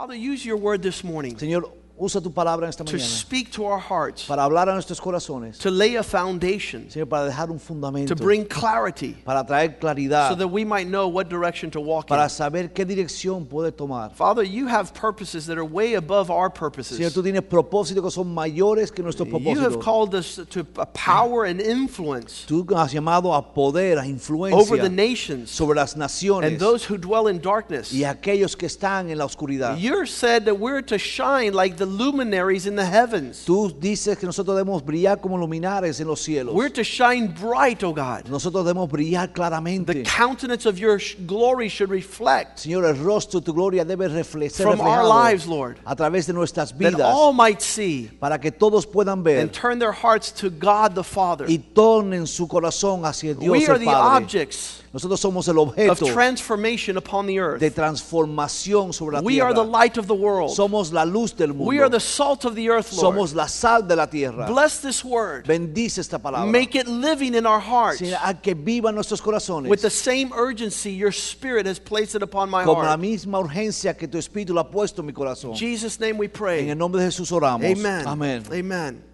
[0.00, 1.36] Father, use your word this morning.
[1.36, 4.74] Señor, usa tu palabra en esta to mañana speak to our hearts, para hablar a
[4.74, 9.44] nuestros corazones, to lay a foundation, Señor, para dejar un fundamento, to bring clarity, para
[9.44, 12.16] traer claridad, so that we might know what direction to walk in.
[12.16, 14.10] para saber qué dirección puede tomar.
[14.14, 16.98] Father, you have purposes that are way above our purposes.
[16.98, 20.86] Señor, tú tienes propósitos que son mayores que nuestros You have called us to a
[20.86, 26.58] power and influence Tú has llamado a poder, a over the nations sobre las and
[26.58, 27.92] those who dwell in darkness.
[27.92, 29.80] y aquellos que están en la oscuridad.
[29.80, 33.44] You're said that we're to shine like the luminaries in the heavens.
[33.44, 36.54] Tú dices que nosotros debemos brillar como luminares en los cielos.
[36.54, 38.28] We're to shine bright, oh God.
[38.28, 43.52] Nosotros debemos brillar The countenance of your glory should reflect Señor, el rostro de tu
[43.52, 47.60] gloria debe refle- ser from our lives, Lord, a través de nuestras that all might
[47.60, 51.46] see para que todos puedan ver and turn their hearts to God the Father.
[51.48, 56.96] y tornen su corazón hacia Dios We are the objects Nosotros somos el of transformation
[56.96, 57.74] upon the de earth.
[57.74, 60.50] transformación sobre la We are the light of the world.
[60.50, 63.16] Somos la luz del We are the salt of the earth, Lord.
[63.16, 64.46] Somos la sal de la tierra.
[64.46, 65.46] Bless this word.
[65.46, 66.50] Bendice esta palabra.
[66.50, 70.92] Make it living in our hearts a que viva nuestros corazones with the same urgency
[70.92, 73.00] your spirit has placed it upon my la heart.
[73.00, 75.50] misma urgencia que tu espíritu lo ha puesto en mi corazón.
[75.50, 76.60] In Jesus' name we pray.
[76.60, 77.64] En el nombre de Jesús oramos.
[77.64, 78.06] Amen.
[78.06, 78.42] Amén.
[78.52, 79.09] Amen.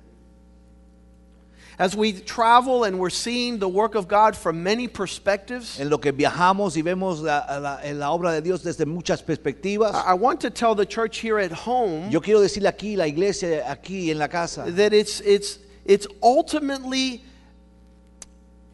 [1.78, 5.98] As we travel and we're seeing the work of God from many perspectives, En lo
[5.98, 9.92] que viajamos y vemos la, la- la obra de Dios desde muchas perspectivas.
[9.94, 13.04] I I want to tell the church here at home Yo quiero decirle aquí, la
[13.06, 17.22] iglesia aquí en la casa, that it's it's it's ultimately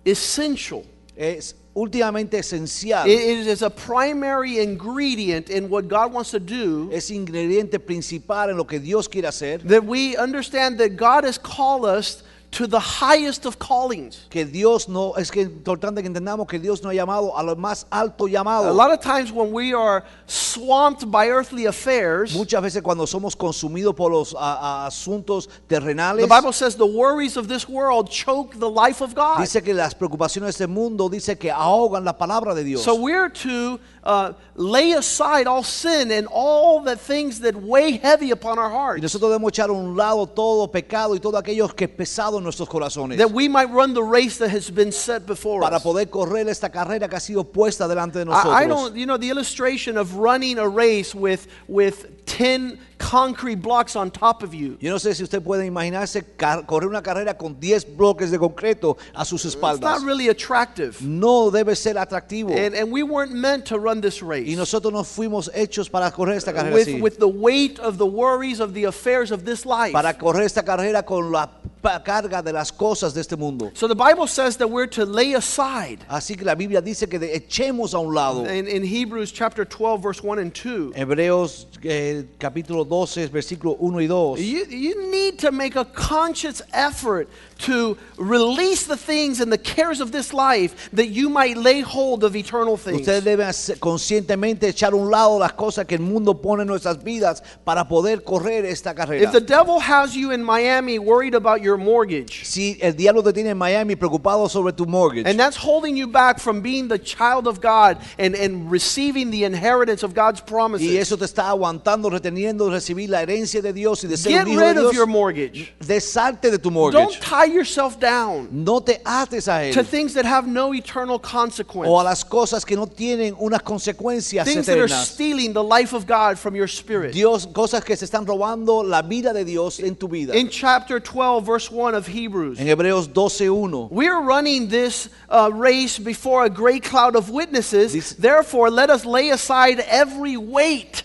[0.07, 0.85] essential.
[1.17, 6.89] es últimamente esencial, It it is a primary ingredient in what God wants to do
[6.93, 11.37] es ingrediente principal en lo que Dios quiere hacer, that we understand that God has
[11.39, 14.27] called us to the highest of callings.
[14.29, 17.57] que Dios no, es que importante que entendamos que Dios no ha llamado a lo
[17.57, 18.75] más alto A llamado.
[18.75, 23.95] lot of times when we are swamped by earthly affairs, Muchas veces cuando somos consumidos
[23.95, 28.55] por los a- a asuntos terrenales, the Bible says the worries of this world choke
[28.59, 29.39] the life of God.
[29.41, 32.83] dice que las preocupaciones de este mundo dice que ahogan la palabra de Dios.
[32.83, 38.31] So we're to uh, lay aside all sin and all the things that weigh heavy
[38.31, 41.69] upon our Y hearts, nosotros debemos echar a un lado todo pecado y todo aquello
[41.75, 43.17] que es pesado en nuestros corazones.
[43.19, 45.83] that we might run the race that has been set before para us.
[45.83, 48.55] poder correr esta carrera que ha sido puesta delante de I, nosotros.
[48.55, 53.97] I don't, you know, the illustration of running a race with with ten concrete blocks
[53.97, 54.77] on top of you.
[54.81, 56.25] Yo no sé si usted puede imaginarse
[56.67, 59.81] correr una carrera con 10 bloques de concreto a sus It's espaldas.
[59.81, 62.51] not really attractive, No debe ser atractivo.
[62.57, 66.11] and and we weren't meant to run this y race nosotros no fuimos hechos para
[66.13, 67.01] correr esta carrera with así.
[67.03, 69.93] with the weight of the worries of the affairs of this life.
[69.93, 71.51] para correr esta carrera con la
[71.83, 73.71] carga de las cosas de este mundo.
[73.75, 76.05] So the Bible says that we're to lay aside.
[76.09, 78.45] Así que la Biblia dice que echemos a un lado.
[78.45, 84.01] In, in Hebrews chapter 12, verse 1 and 2, Hebreos eh, capítulo 12, versículo 1
[84.01, 84.39] y 2.
[84.39, 87.29] you, you need to make a conscious effort
[87.63, 92.25] to release the things and the cares of this life that you might lay hold
[92.25, 93.01] of eternal things.
[93.01, 97.43] Ustedes deben conscientemente echar un lado las cosas que el mundo pone en nuestras vidas
[97.65, 99.25] para poder correr esta carrera.
[99.25, 103.33] If the devil has you in Miami worried about your mortgage, Si el diablo te
[103.33, 106.99] tiene en Miami preocupado sobre tu mortgage and that's holding you back from being the
[106.99, 110.87] child of God and, and receiving the inheritance of God's promises.
[110.87, 114.47] y eso te está aguantando, reteniendo recibir la herencia de Dios y de ser get
[114.47, 115.73] un hijo de rid of your mortgage.
[115.81, 117.21] desarte de tu mortgage.
[117.21, 121.89] Don't tie yourself down No te ates a to things that have no eternal consequence.
[121.89, 125.93] o a las cosas que no tienen unas consecuencias things that are stealing the life
[125.93, 127.13] of God from your spirit.
[127.13, 130.35] Dios, cosas que se están robando la vida de Dios en tu vida.
[130.35, 135.99] In chapter 12, verse 1 of Hebrews, En Hebreos 12:1 we're running this uh, race
[135.99, 138.17] before a great cloud of witnesses.
[138.17, 141.03] Therefore, let us lay aside every weight.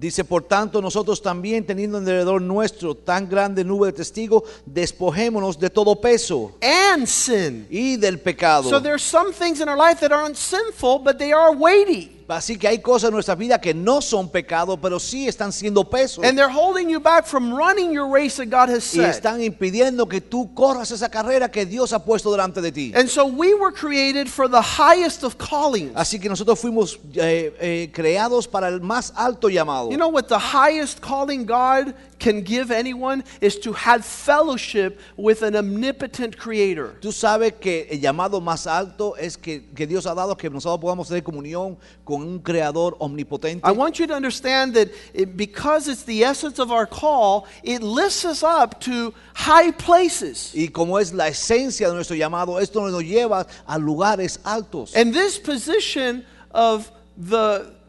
[0.00, 5.68] Dice, por tanto, nosotros también teniendo alrededor nuestro tan grande nube de testigos, despojémonos de
[5.68, 7.66] todo peso And sin.
[7.70, 8.70] y del pecado.
[8.70, 12.16] So there's some things in our life that aren't sinful, but they are weighty.
[12.36, 15.88] Así que hay cosas en nuestra vida que no son pecado, pero sí están siendo
[15.88, 16.24] pesos.
[16.24, 19.10] And they're holding you back from running your race that God has y set.
[19.10, 22.92] están impidiendo que tú corras esa carrera que Dios ha puesto delante de ti.
[22.94, 25.92] And so we were created for the highest of callings.
[25.94, 29.90] Así que nosotros fuimos eh, eh, creados para el más alto llamado.
[29.90, 35.42] You know what the highest calling God can give anyone is to have fellowship with
[35.42, 36.96] an omnipotent creator.
[37.00, 40.80] Tú sabes que el llamado más alto es que, que Dios ha dado que nosotros
[40.80, 43.62] podamos tener comunión con un creador omnipotente.
[43.64, 47.82] I want you to understand that it, because it's the essence of our call, it
[47.82, 50.52] lifts us up to high places.
[50.54, 54.94] Y como es la esencia de nuestro llamado, esto nos lleva a lugares altos.
[54.94, 57.79] And this position of the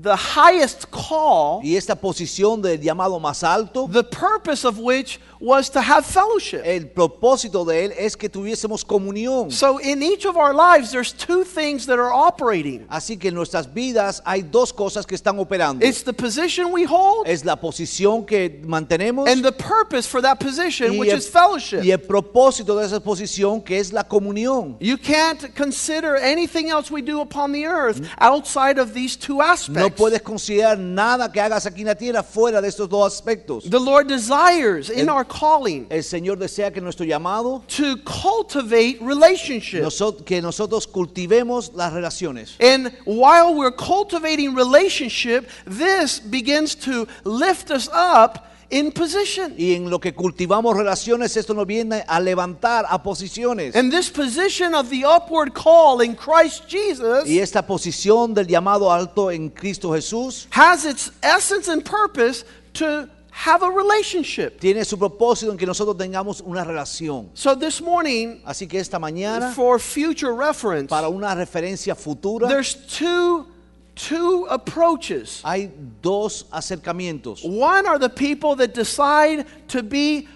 [0.00, 5.70] the highest call, y esta posición del llamado más alto, the purpose of which was
[5.70, 6.60] to have fellowship.
[6.64, 9.50] el propósito de él es que tuviésemos comunión.
[9.50, 12.86] So in each of our lives, there's two things that are operating.
[12.88, 15.84] Así que en nuestras vidas hay dos cosas que están operando.
[15.84, 20.38] It's the position we hold Es la posición que mantenemos and the purpose for that
[20.38, 21.82] position, which el, is fellowship.
[21.82, 24.76] y el propósito de esa posición que es la comunión.
[24.80, 29.80] You can't consider anything else we do upon the earth outside of these two aspects.
[29.80, 33.64] No puedes considerar nada que hagas aquí en la tierra fuera de estos dos aspectos.
[33.70, 38.98] The Lord desires in El- our calling El Señor desea que nuestro llamado, to cultivate
[39.00, 39.82] relationships.
[39.84, 42.56] noso- que nosotros cultivemos las relaciones.
[42.60, 49.54] And while we're cultivating relationship, this begins to lift us up in position.
[49.58, 53.74] Y en lo que cultivamos relaciones, esto nos viene a levantar a posiciones.
[53.74, 58.92] And this position of the upward call in Christ Jesus Y esta posición del llamado
[58.92, 62.44] alto en Cristo Jesús has its essence and purpose
[62.74, 63.08] to
[63.46, 64.58] have a relationship.
[64.60, 67.30] tiene su propósito en que nosotros tengamos una relación.
[67.34, 72.74] So this morning, Así que esta mañana, for future reference, para una referencia futura, there's
[72.74, 73.46] two
[73.94, 75.40] two approaches.
[75.44, 75.70] hay
[76.02, 77.42] dos acercamientos.
[77.44, 80.26] One are the people that decide to be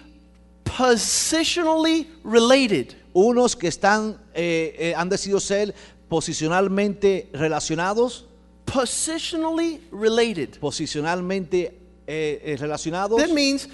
[0.63, 2.95] positionally related.
[3.13, 5.73] Unos que están, eh, eh, han decidido ser
[6.09, 8.25] posicionalmente relacionados,
[8.65, 10.59] Positionally related.
[10.59, 11.73] posicionalmente
[12.07, 13.17] eh, eh, relacionados.
[13.17, 13.67] That means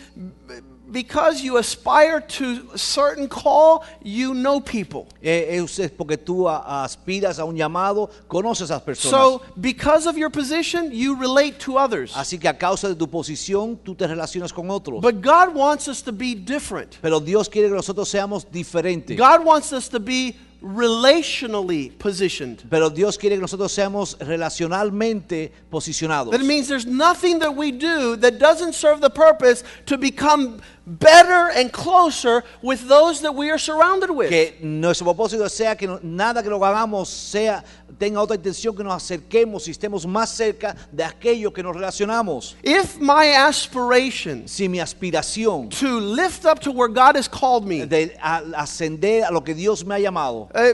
[0.92, 5.08] because you aspire to a certain call, you know people.
[5.22, 9.12] Eh, es es porque tú aspiras a un llamado, conoces a esas personas.
[9.12, 12.14] So, because of your position, you relate to others.
[12.16, 15.02] Así que a causa de tu posición, tú te relacionas con otros.
[15.02, 16.98] But God wants us to be different.
[17.02, 19.18] Pero Dios quiere que nosotros seamos diferentes.
[19.18, 22.64] God wants us to be relationally positioned.
[22.70, 26.32] Pero Dios quiere que nosotros seamos relacionalmente posicionados.
[26.32, 31.52] That means there's nothing that we do that doesn't serve the purpose to become better
[31.56, 34.30] and closer with those that we are surrounded with.
[34.30, 37.64] Que nuestro propósito sea que no- nada que lo hagamos sea
[38.00, 42.56] tenga otra intención que nos acerquemos y estemos más cerca de aquello que nos relacionamos.
[42.64, 47.86] If my aspiration Si mi aspiración to lift up to where God has called me
[47.86, 50.74] de a- ascender a lo que Dios me ha llamado uh,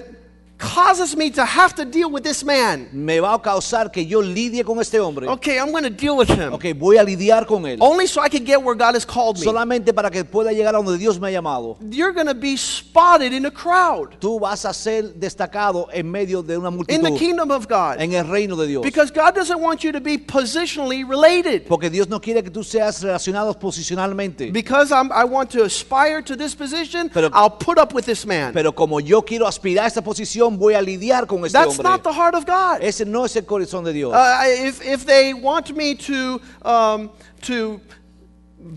[0.57, 4.21] causes me to have to deal with this man, me va a causar que yo
[4.21, 5.27] lidie con este hombre.
[5.27, 6.54] okay, I'm going to deal with him.
[6.54, 7.77] Ok, voy a lidiar con él.
[7.80, 9.45] Only so I can get where God has called me.
[9.45, 11.77] Solamente para que pueda llegar a donde Dios me ha llamado.
[11.92, 16.42] You're going to be spotted in a crowd Tú vas a ser destacado en medio
[16.42, 16.95] de una multitud.
[16.98, 18.83] in the kingdom of God en el reino de Dios.
[18.83, 21.68] because God doesn't want you to be positionally related.
[21.68, 24.51] Porque Dios no quiere que tú seas relacionado posicionalmente.
[24.51, 28.25] Because I'm, I want to aspire to this position, Pero- I'll put up with this
[28.25, 28.53] man.
[28.53, 31.83] Pero como yo quiero aspirar a esta posición, voy a lidiar con este That's hombre.
[31.89, 32.81] not the heart of God.
[32.81, 34.13] Ese no es el corazón de Dios.
[34.13, 37.09] Uh, if, if they want me to, um,
[37.41, 37.81] to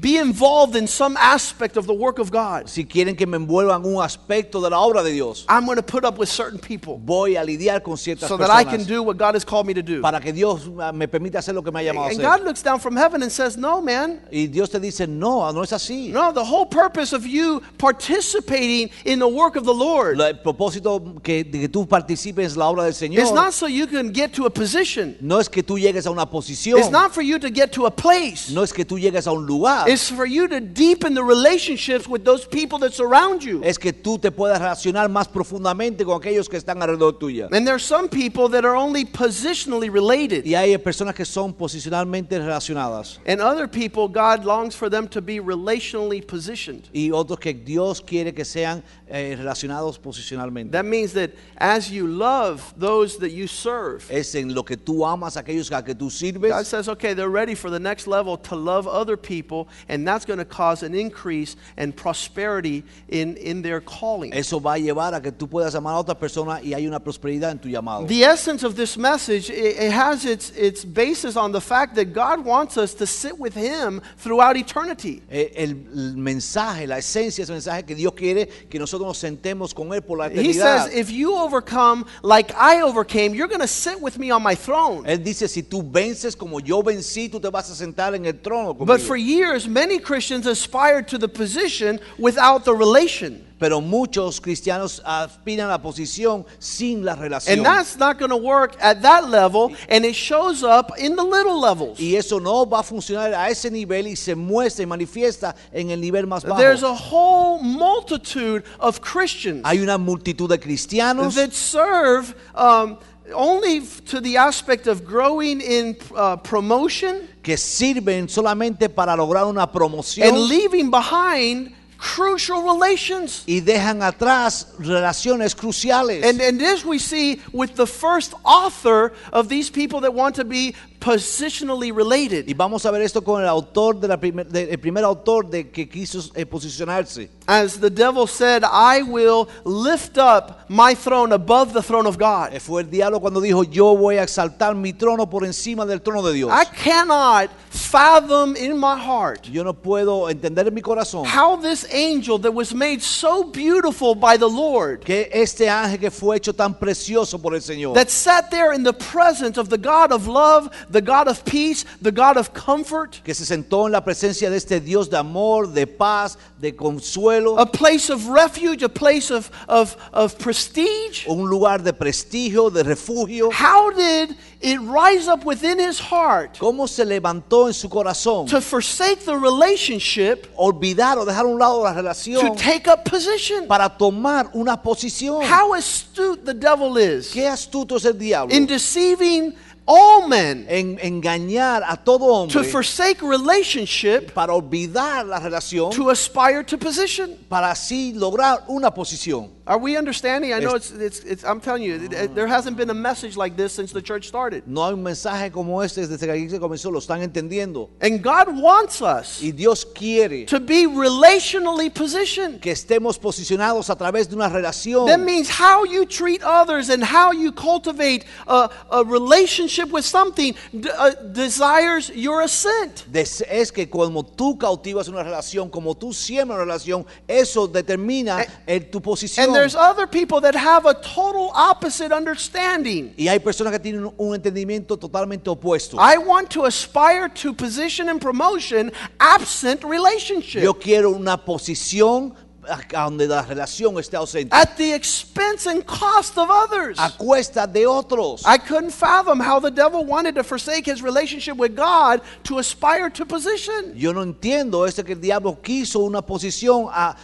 [0.00, 3.76] be involved in some aspect of the work of God, si quieren que me envuelva
[3.76, 6.58] en un aspecto de la obra de Dios, I'm going to put up with certain
[6.58, 9.66] people voy a lidiar con ciertas so that I can do what God has called
[9.66, 10.00] me to do.
[10.00, 12.22] para que Dios me permita hacer lo que me ha llamado a And hacer.
[12.38, 14.20] God looks down from heaven and says, No, man.
[14.32, 16.10] y Dios te dice, no, no es así.
[16.12, 20.34] No, the whole purpose of you participating in the work of the Lord Lo- el
[20.38, 23.86] propósito que, de que tú participes en la obra del Señor is not so you
[23.86, 25.16] can get to a position.
[25.20, 27.86] no es que tú llegues a una posición, It's not for you to get to
[27.86, 28.50] a place.
[28.52, 32.06] no es que tú llegues a un lugar, It's for you to deepen the relationships
[32.08, 33.60] with those people that surround you.
[33.64, 37.48] es que tú te puedas relacionar más profundamente con aquellos que están alrededor tuya.
[37.52, 40.44] And there are some people that are only positionally related.
[40.46, 45.20] Y hay personas que son posicionalmente relacionadas And other people, God longs for them to
[45.20, 46.88] be relationally positioned.
[46.92, 50.72] y otros que Dios quiere que sean eh, relacionados posicionalmente.
[50.72, 55.04] That means that as you love those that you serve, Es en lo que tú
[55.06, 56.50] amas a aquellos a que tú sirves.
[56.52, 60.24] God says, okay, they're ready for the next level to love other people, and that's
[60.24, 64.32] going to cause an increase and prosperity in, in their calling.
[64.32, 67.00] Eso va a llevar a que tú puedas amar a otra persona y hay una
[67.00, 68.06] prosperidad en tu llamado.
[68.06, 72.12] The essence of this message, it, it has its, its basis on the fact that
[72.12, 75.22] God wants us to sit with Him throughout eternity.
[75.30, 79.74] Eh, El, el mensaje, la esencia, ese mensaje que Dios quiere que nosotros nos sentemos
[79.74, 80.44] con Él por la eternidad.
[80.44, 84.42] He says, if you overcome like I overcame, you're going to sit with me on
[84.42, 85.04] my throne.
[85.04, 88.34] Él dice, si tú vences como yo vencí, tú te vas a sentar en el
[88.34, 88.86] trono conmigo.
[88.86, 93.46] But for years, many Christians aspired to the position without the relation.
[93.60, 97.58] Pero muchos cristianos aspiran a la posición sin la relación.
[97.58, 101.22] And that's not going to work at that level, and it shows up in the
[101.22, 102.00] little levels.
[102.00, 105.90] Y eso no va a funcionar a ese nivel y se muestra y manifiesta en
[105.90, 106.56] el nivel más bajo.
[106.56, 112.96] There's a whole multitude of Christians Hay una multitud de cristianos that serve um,
[113.34, 119.66] only to the aspect of growing in uh, promotion que sirven solamente para lograr una
[119.66, 123.44] promoción and leaving behind crucial relations.
[123.46, 126.24] y dejan atrás relaciones cruciales.
[126.24, 130.44] And, and this we see with the first author of these people that want to
[130.44, 132.46] be positionally related.
[132.48, 135.48] Y vamos a ver esto con el autor de la primer, de- el primer autor
[135.48, 137.30] de que quiso eh, posicionarse.
[137.46, 142.52] As the devil said, I will lift up my throne above the throne of God.
[142.52, 146.00] Eh, Fue el diablo cuando dijo, yo voy a exaltar mi trono por encima del
[146.00, 146.52] trono de Dios.
[146.52, 151.84] I cannot fathom in my heart Yo no puedo entender en mi corazón how this
[151.92, 156.52] angel that was made so beautiful by the Lord, que este ángel que fue hecho
[156.52, 160.28] tan precioso por el Señor, that sat there in the presence of the God of
[160.28, 164.50] love, the God of peace, the God of comfort, que se sentó en la presencia
[164.50, 169.30] de este Dios de amor, de paz, de consuelo, a place of refuge, a place
[169.30, 171.26] of, of, of prestige.
[171.28, 173.50] un lugar de prestigio, de refugio.
[173.52, 178.46] How did it rise up within his heart ¿Cómo se levantó en su corazón?
[178.48, 182.40] to forsake the relationship Olvidar o dejar a un lado la relación.
[182.40, 183.66] to take up position?
[183.66, 185.42] para tomar una posición.
[185.44, 189.54] How astute the devil is Qué astuto es el diablo in deceiving
[189.90, 196.62] all men en engañar a todo to forsake relationship para olvidar la relación, to aspire
[196.62, 197.36] to position.
[197.48, 199.50] para así lograr una posición.
[199.70, 200.52] Are we understanding?
[200.52, 203.72] I know it's, it's, it's I'm telling you, there hasn't been a message like this
[203.72, 204.66] since the church started.
[204.66, 207.88] No hay un mensaje como este desde que aquí se comenzó, lo están entendiendo.
[208.00, 212.60] And God wants us Y Dios quiere to be relationally positioned.
[212.60, 215.06] que estemos posicionados a través de una relación.
[215.06, 220.52] That means how you treat others and how you cultivate a, a relationship with something
[220.98, 223.04] uh, desires your assent.
[223.06, 228.44] Des- Es que como tú cautivas una relación, como tú siembras una relación, eso determina
[228.66, 229.59] el- tu posición.
[229.60, 233.12] There's other people that have a total opposite understanding.
[233.16, 235.98] Y hay personas que tienen un entendimiento totalmente opuesto.
[235.98, 242.34] I want to aspire to position and promotion absent relationship Yo quiero una posición
[242.68, 244.54] a- donde la relación esté ausente.
[244.54, 246.98] at the expense and cost of others.
[246.98, 248.42] A cuesta de otros.
[248.46, 253.10] I couldn't fathom how the devil wanted to forsake his relationship with God to aspire
[253.10, 253.92] to position.
[253.94, 257.16] Yo no entiendo esto que el diablo quiso una posición a,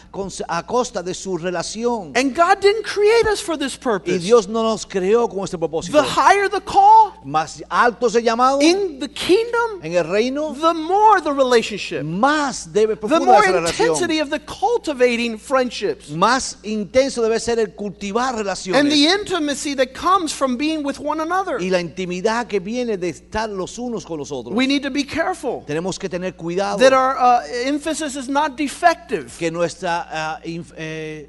[0.48, 2.12] a costa de su relación.
[2.16, 4.14] And God didn't create us for this purpose.
[4.14, 4.18] Y.
[4.18, 6.00] Dios no nos creó con este propósito.
[6.00, 10.72] The higher the call Más alto se llamado in the kingdom, en el reino, the
[10.74, 13.88] more the relationship, más debe the profunda more esa relación.
[13.88, 18.92] intensity of the cultivating friendships, Más intenso debe ser el cultivar and the relaciones.
[18.94, 21.58] intimacy that comes from being with one another.
[21.60, 24.54] Y la intimidad que viene de estar los unos con los otros.
[24.54, 28.56] We need to be careful Tenemos que tener cuidado that our uh, emphasis is not
[28.56, 29.36] defective.
[29.38, 31.28] que nuestra inf- eh,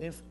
[0.00, 0.22] inf-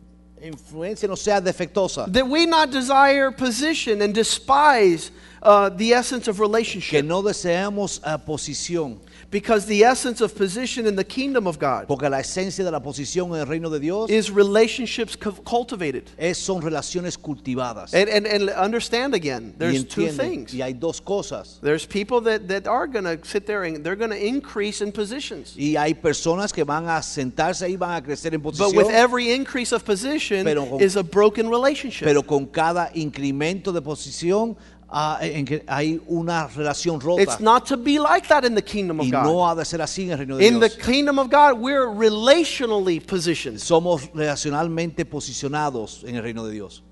[0.42, 2.06] influencia no sea defectuosa.
[2.12, 5.12] That we not desire position and despise
[5.42, 7.06] uh, the essence of Que relationship.
[7.06, 9.00] no deseamos ah, posición.
[9.36, 12.80] Because the essence of position in the kingdom of God Porque la esencia de la
[12.80, 16.10] posición en el reino de Dios is relationships cultivated.
[16.18, 17.94] es, son relaciones cultivadas.
[17.94, 20.54] And, and, and understand again, there's two things.
[20.54, 21.60] y hay dos cosas.
[21.62, 24.94] There's people that, that are going to sit there and they're going to increase in
[24.94, 25.54] positions.
[25.58, 29.34] Y hay personas que van a sentarse y van a crecer en But with every
[29.34, 32.06] increase of position con- is a broken relationship.
[32.06, 34.56] pero con cada incremento de posición
[34.89, 37.22] ah, en que hay una relación rota.
[37.22, 39.24] It's not to be like that in the kingdom of y God.
[39.24, 40.86] no ha de ser así en el reino de In the Dios.
[40.86, 43.60] kingdom of God, we're relationally positioned.
[43.60, 46.84] Somos relacionalmente posicionados en el reino de Dios.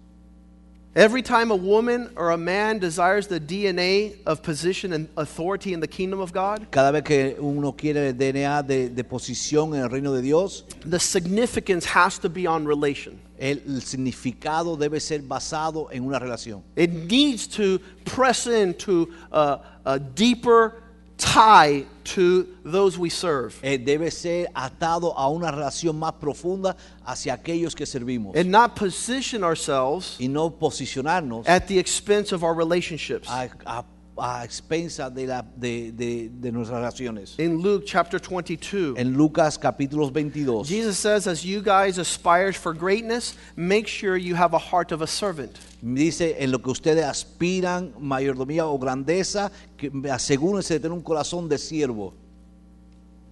[0.96, 5.80] Every time a woman or a man desires the DNA of position and authority in
[5.80, 9.82] the kingdom of God, Cada vez que uno quiere el DNA de, de posición en
[9.82, 13.20] el reino de Dios, the significance has to be on relation.
[13.40, 16.62] el, el significado debe ser basado en una relación.
[16.76, 20.83] It needs to press into a, a deeper
[21.18, 23.56] tie to those we serve.
[23.64, 28.36] Eh, debe ser atado a una relación más profunda hacia aquellos que servimos.
[28.36, 33.30] And not position ourselves y no posicionarnos at the expense of our relationships.
[33.30, 37.34] a, a- a expensa de, la, de, de- de nuestras relaciones.
[37.40, 42.76] In Luke chapter 22, En Lucas capítulos 22, Jesus says, as you guys aspire for
[42.76, 45.58] greatness, make sure you have a heart of a servant.
[45.84, 51.50] Dice, en lo que ustedes aspiran, mayordomía o grandeza, que asegúrense de tener un corazón
[51.50, 52.14] de siervo.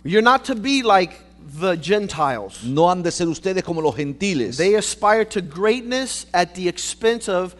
[0.04, 1.14] You're not to be like
[1.60, 2.64] the Gentiles.
[2.64, 4.58] No han de ser ustedes como los gentiles.
[4.58, 7.56] They aspire to greatness at the expense of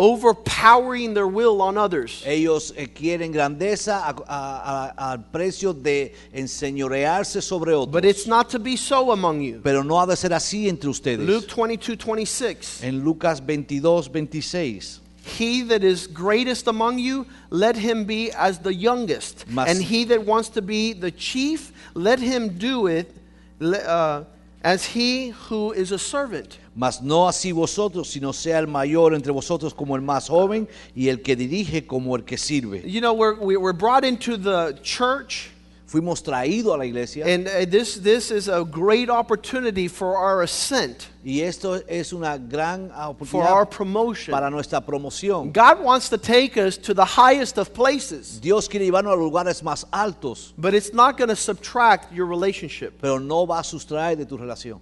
[0.00, 2.22] overpowering their will on others.
[2.26, 7.92] Ellos eh, quieren grandeza a- a- a- al precio de enseñorearse sobre otros.
[7.92, 9.60] But it's not to be so among you.
[9.62, 11.26] Pero no ha de ser así entre ustedes.
[11.26, 12.82] Luke 22:26.
[12.82, 15.00] en Lucas 22, 26.
[15.38, 19.44] He that is greatest among you, let him be as the youngest.
[19.48, 23.14] Mas- and he that wants to be the chief, let him do it
[23.60, 24.24] uh,
[24.64, 26.56] as he who is a servant.
[26.80, 31.08] Mas no así vosotros, sino sea el mayor entre vosotros como el más joven y
[31.10, 32.82] el que dirige como el que sirve.
[32.90, 35.50] You know, we're, we- we're brought into the church,
[35.84, 40.42] Fuimos traídos a la iglesia and uh, this, this is a great opportunity for our
[40.42, 44.32] ascent, y esto es una gran for our oportunidad promotion.
[44.32, 45.52] para nuestra promoción.
[45.52, 49.62] God wants to take us to the highest of places, Dios quiere llevarnos a lugares
[49.62, 52.92] más altos, but it's not going to subtract your relationship.
[53.02, 54.80] pero no va a sustraer de tu relación.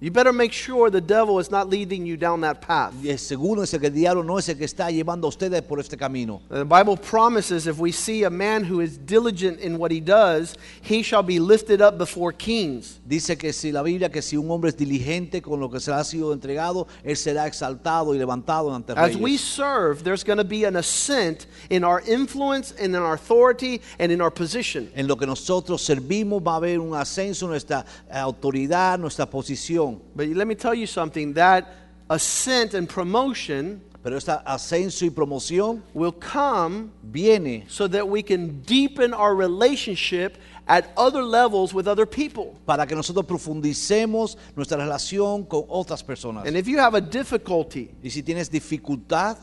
[0.00, 2.92] You better make sure the devil is not leading you down that path.
[3.04, 5.96] Es el que el diablo no es el que está llevando a ustedes por este
[5.96, 6.42] camino.
[6.50, 10.56] The Bible promises if we see a man who is diligent in what he does,
[10.82, 13.00] he shall be lifted up before kings.
[13.08, 15.90] Dice que si la Biblia que si un hombre es diligente con lo que se
[15.90, 20.38] le ha sido entregado, él será exaltado y levantado ante As we serve, there's going
[20.38, 24.90] to be an ascent in our influence and in our authority and in our position.
[24.96, 29.24] En lo que nosotros servimos va a haber un ascenso en nuestra eh, autoridad, nuestra
[29.24, 29.83] posición.
[30.14, 31.66] But let me tell you something that
[32.08, 38.60] ascent and promotion Pero este ascenso y promoción will come viene so that we can
[38.66, 40.36] deepen our relationship
[40.68, 42.54] at other levels with other people.
[42.66, 46.46] para que nosotros profundicemos nuestra relación con otras personas.
[46.46, 49.38] And if you have a difficulty, Y si tienes dificultad,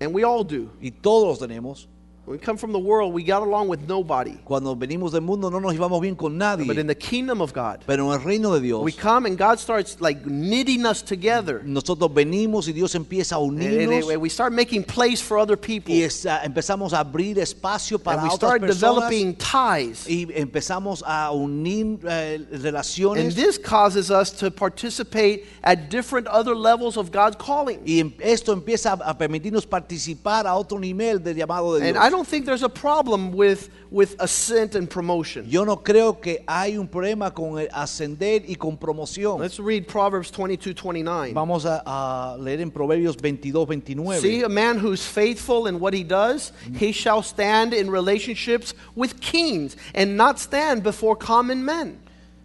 [0.00, 1.86] and we all do, y todos tenemos,
[2.30, 4.36] when we come from the world, we got along with nobody.
[4.44, 6.64] cuando venimos del mundo no nos llevamos bien con nadie.
[6.64, 9.36] But in the kingdom of God, Pero en el reino de Dios, we come and
[9.36, 11.60] God starts like knitting us together.
[11.64, 14.12] nosotros venimos y Dios empieza a And, unirnos.
[14.12, 15.92] and we start making place for other people.
[15.92, 20.08] y esa- empezamos a abrir espacio para And we otras start personas developing ties.
[20.08, 26.96] y empezamos a unir eh, And this causes us to participate at different other levels
[26.96, 27.80] of God's calling.
[27.84, 32.04] y esto empieza a permitirnos participar a otro nivel del llamado de And Dios.
[32.20, 35.48] I don't think there's a problem with, with ascent and promotion.
[35.48, 39.40] Yo no creo que hay un problema con el ascender y con promoción.
[39.40, 41.32] Let's read Proverbs 22 29.
[41.32, 44.20] Vamos a, a leer en Proverbios 22, 29.
[44.20, 49.18] See, a man who's faithful in what he does, he shall stand in relationships with
[49.22, 51.98] kings and not stand before common men.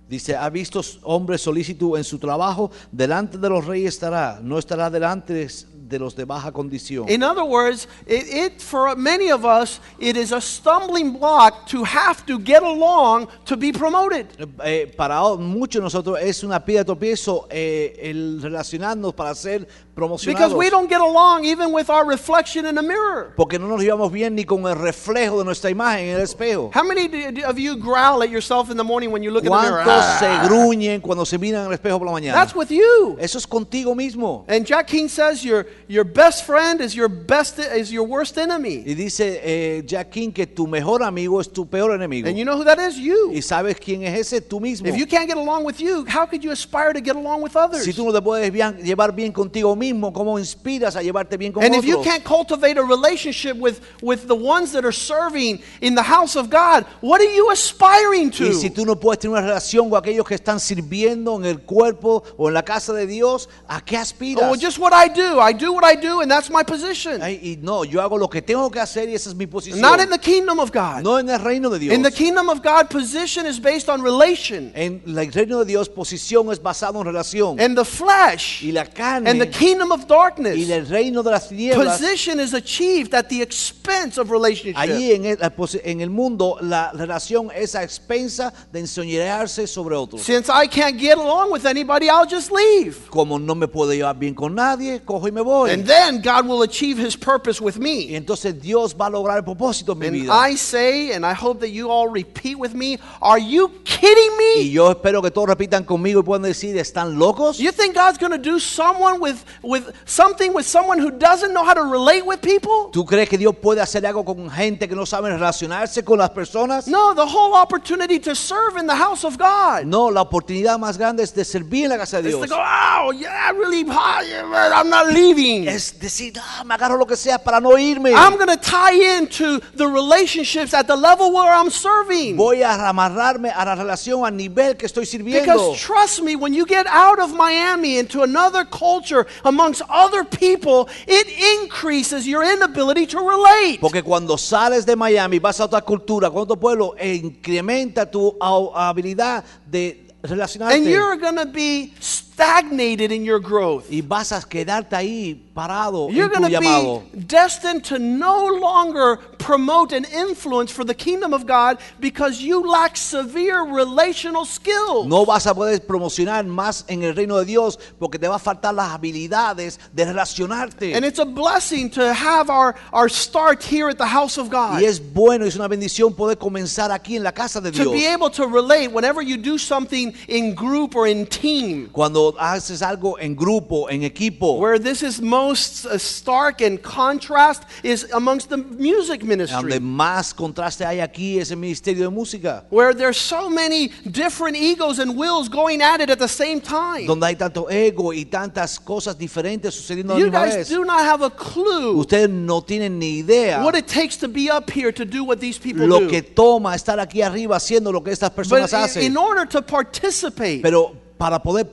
[0.07, 4.89] Dice, ha visto hombre solícito en su trabajo, delante de los reyes estará, no estará
[4.89, 5.47] delante
[5.87, 7.07] de, los de baja condición.
[7.09, 11.83] In other words, it, it for many of us, it is a stumbling block to
[11.83, 14.27] have to get along to be promoted.
[14.63, 19.33] Eh, para o- muchos de nosotros es una piedra de tropiezo eh, el relacionarnos para
[19.35, 20.57] ser Because promocionados.
[20.57, 23.31] we don't get along even with our reflection in a mirror.
[23.37, 26.69] Porque no nos llevamos bien ni con el reflejo de nuestra imagen en el espejo.
[26.75, 27.05] How many
[27.43, 29.83] of you growl at yourself in the morning when you look in the mirror?
[29.85, 32.33] ¿Cuántos Ah, se gruñen cuando se miran en el espejo por la mañana?
[32.33, 33.15] That's with you.
[33.19, 34.43] Eso es contigo mismo.
[34.49, 38.83] And Jack King says your, your best friend is your best is your worst enemy.
[38.85, 42.27] Y dice eh, Jack King que tu mejor amigo es tu peor enemigo.
[42.27, 42.97] And you know who that is?
[42.97, 43.31] You.
[43.31, 44.88] Y sabes quién es ese, tú mismo.
[44.88, 47.55] If you can't get along with you, how could you aspire to get along with
[47.55, 47.83] others?
[47.83, 51.51] Si tú no te puedes bien- llevar bien contigo mismo, ¿cómo inspiras a llevarte bien
[51.51, 52.05] con And if you otros?
[52.13, 56.49] can't cultivate a relationship with, with the ones that are serving in the house of
[56.49, 58.45] God, what are you aspiring to?
[58.47, 61.59] Y si tú no puedes tener una relación con aquellos que están sirviendo en el
[61.61, 64.45] cuerpo o en la casa de Dios, ¿a qué aspiras?
[64.51, 65.39] oh, just what I do.
[65.39, 67.21] I do what I do, and that's my position.
[67.21, 69.82] Ay, y no, yo hago lo que tengo que hacer y esa es mi posición.
[69.82, 71.04] Not in the kingdom of God.
[71.04, 71.93] no en el reino de Dios.
[71.93, 74.71] In the kingdom of God, position is based on relation.
[74.75, 77.60] en el reino de Dios, posición es basada en relación.
[77.60, 81.32] And the flesh y la carne and the kingdom of darkness, y el reino de
[81.32, 81.99] las tinieblas.
[81.99, 84.78] position is achieved at the expense of relationship.
[84.78, 85.38] Allí en el,
[85.84, 90.21] en el mundo la relación es a expensa de enseñarse sobre otros.
[90.21, 93.10] Since I can't get along with anybody, I'll just leave.
[93.10, 95.54] Como no me puedo llevar bien con nadie, cojo y me voy.
[95.63, 98.15] And then God will achieve his purpose with y me.
[98.15, 100.33] entonces Dios va a lograr el propósito en mi And vida.
[100.33, 104.61] I say, and I hope that you all repeat with me, are you kidding me?
[104.63, 107.57] y yo espero que todos repitan conmigo y puedan decir, ¿están locos?
[107.57, 111.63] You think God's going to do someone with, with something with someone who doesn't know
[111.63, 112.89] how to relate with people?
[112.91, 116.29] ¿Tú crees que Dios puede hacer algo con gente que no sabe relacionarse con las
[116.31, 116.87] personas?
[116.87, 119.85] No, the whole opportunity to serve in the house of God.
[119.85, 122.49] No, la oportunidad más grande es de servir en la casa de It's Dios.
[122.49, 125.44] to go, oh, yeah, really, I'm not leaving.
[125.45, 128.12] Es decir, ah, me agarro lo que sea para no irme.
[128.12, 132.36] I'm going to tie into the relationships at the level where I'm serving.
[132.36, 135.41] Voy a amarrarme a la relación a nivel que estoy sirviendo.
[135.41, 140.88] Because trust me, when you get out of Miami into another culture amongst other people,
[141.08, 141.27] it
[141.62, 143.79] increases your inability to relate.
[143.79, 148.36] Porque cuando sales de Miami, vas a otra cultura, con otro pueblo, e incrementa tu
[148.73, 150.75] habilidad de relacionarte.
[150.75, 151.93] And you're going to be
[152.35, 153.85] stagnated in your growth.
[153.89, 157.03] y vas a quedarte ahí parado You're en tu going to llamado.
[157.13, 162.61] be destined to no longer promote and influence for the kingdom of God because you
[162.69, 165.07] lack severe relational skills.
[165.07, 168.39] No vas a poder promocionar más en el reino de Dios porque te va a
[168.39, 170.93] faltar las habilidades de relacionarte.
[170.93, 174.81] And it's a blessing to have our, our start here at the house of God.
[174.81, 178.07] Y es bueno, es una bendición poder comenzar aquí en la casa de To be
[178.07, 183.19] able to relate whenever you do something in group or in team, Cuando haces algo
[183.19, 188.57] en grupo, en equipo, where this is most uh, stark and contrast is amongst the
[188.57, 189.61] music ministry.
[189.61, 192.65] donde más contraste hay aquí es el ministerio de música.
[192.69, 197.07] Where there's so many different egos and wills going at it at the same time.
[197.07, 201.01] Donde hay tanto ego y tantas cosas diferentes sucediendo a la You guys do not
[201.01, 204.91] have a clue Ustedes no tienen ni idea what it takes to be up here
[204.91, 206.07] to do what these people lo do.
[206.07, 209.03] que toma estar aquí arriba haciendo lo que estas personas in, hacen.
[209.03, 211.65] in order to participate, Pero para poder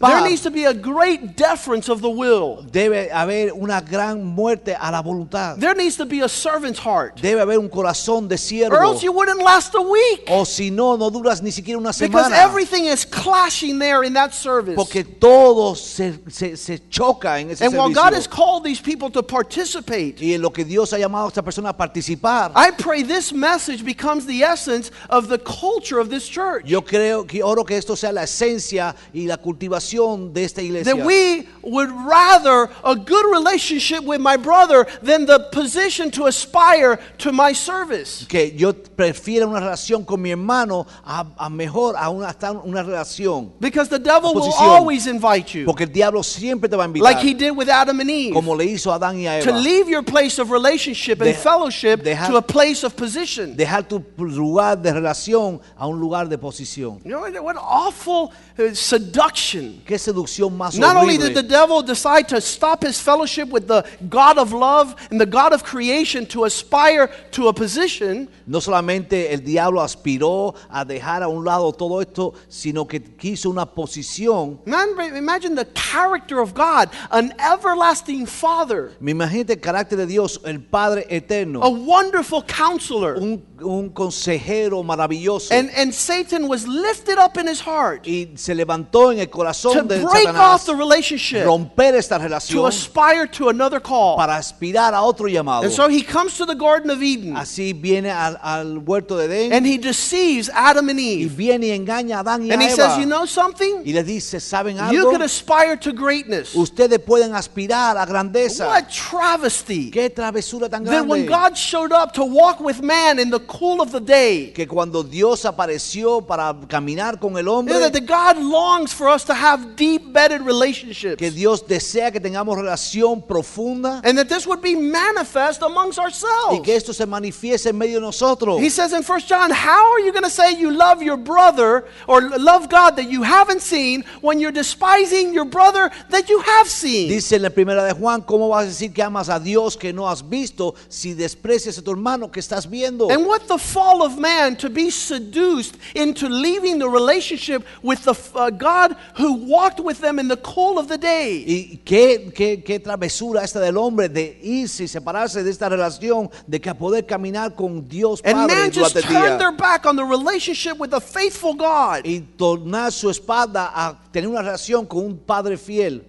[0.00, 2.64] there needs to be a great deference of the will.
[2.70, 5.58] debe haber una gran muerte a la voluntad.
[5.58, 7.20] There needs to be a servant's heart.
[7.20, 8.80] Debe haber un corazón de Or siervo.
[8.80, 10.24] else you wouldn't last a week.
[10.28, 12.36] O si no, no duras ni siquiera una Because semana.
[12.36, 14.74] everything is clashing there in that service.
[14.76, 18.30] Porque todo se, se, se choca en ese And while God has servicio.
[18.30, 21.70] called these people to participate, Y en lo que Dios ha llamado a esta persona
[21.70, 22.52] a participar.
[22.56, 26.64] I pray this message becomes the essence of the culture of this church.
[26.64, 28.77] Yo creo que oro que esto sea la esencia
[29.12, 30.94] y la cultivación de esta iglesia.
[30.94, 36.98] That we would rather a good relationship with my brother than the position to aspire
[37.18, 38.26] to my service.
[38.28, 42.82] que yo prefiero una relación con mi hermano a, a mejor a una, hasta una
[42.82, 43.52] relación.
[43.60, 47.12] Because the devil will always invite you, Porque el diablo siempre te va a invitar.
[47.12, 49.50] like he did with Adam and Eve, como le hizo a Adán y a to
[49.50, 49.58] Eva.
[49.58, 53.56] leave your place of relationship and Deja- fellowship dejar- to a place of position.
[53.56, 57.00] Dejar tu lugar de relación a un lugar de posición.
[57.04, 59.82] You know, what- what awful uh, seduction.
[59.86, 63.84] Qué seducción más Not only did the devil decide to stop his fellowship with the
[64.08, 69.32] God of love and the God of creation to aspire to a position, No solamente
[69.32, 74.58] el diablo aspiró a dejar a un lado todo esto, sino que quiso una posición.
[74.66, 80.38] man, imagine the character of God, an everlasting Father, Me imagino el carácter de Dios,
[80.44, 83.16] el Padre eterno, a wonderful counselor.
[83.16, 85.52] un, un consejero maravilloso.
[85.54, 89.32] And, and Satan was lifted up in his heart y se levantó en el to
[89.32, 94.16] corazón de break off Satanás the relationship, romper esta to relación aspire to another call.
[94.16, 95.64] para aspirar a otro llamado.
[95.64, 99.26] And so he comes to the Garden of Eden Así viene al, al huerto de
[99.26, 101.34] Edén and he deceives Adam and y Eve.
[101.36, 103.82] viene y engaña a Adán y And a he Eva says, You know something?
[103.84, 105.10] y les dice, ¿saben You algo?
[105.10, 106.54] could aspire to greatness.
[106.54, 108.66] Ustedes pueden aspirar a grandeza.
[108.68, 109.90] What travesty.
[109.90, 111.28] Qué travesura tan That when grande.
[111.50, 115.02] God showed up to walk with man in the cool of the day, que cuando
[115.02, 119.24] Dios apareció para caminar con el you know, hombre, that the God longs for us
[119.24, 121.16] to have deep bedded relationships.
[121.18, 126.02] que Dios desea que tengamos relación profunda And that this would be manifest amongst y
[126.04, 126.60] ourselves.
[126.62, 128.60] que esto se manifieste en medio de nosotros.
[128.60, 131.86] He says in 1 John, How are you going to say you love your brother
[132.06, 136.68] or love God that you haven't seen when you're despising your brother that you have
[136.68, 137.08] seen?
[137.08, 139.92] Dice en la primera de Juan, ¿cómo vas a decir que amas a Dios que
[139.92, 143.10] no has visto si desprecias a tu hermano que estás viendo?
[143.10, 148.14] And what the fall of man to be seduced into leaving the relationship with the
[148.34, 151.44] uh, God who walked with them in the cool of the day.
[151.46, 156.30] Y qué, qué, qué travesura esta del hombre de irse y separarse de esta relación,
[156.46, 160.04] de que a poder caminar con Dios And man just turned their back on the
[160.04, 162.04] relationship with a faithful God.
[162.04, 166.04] Y tornar su espada a tener una relación con un Padre fiel.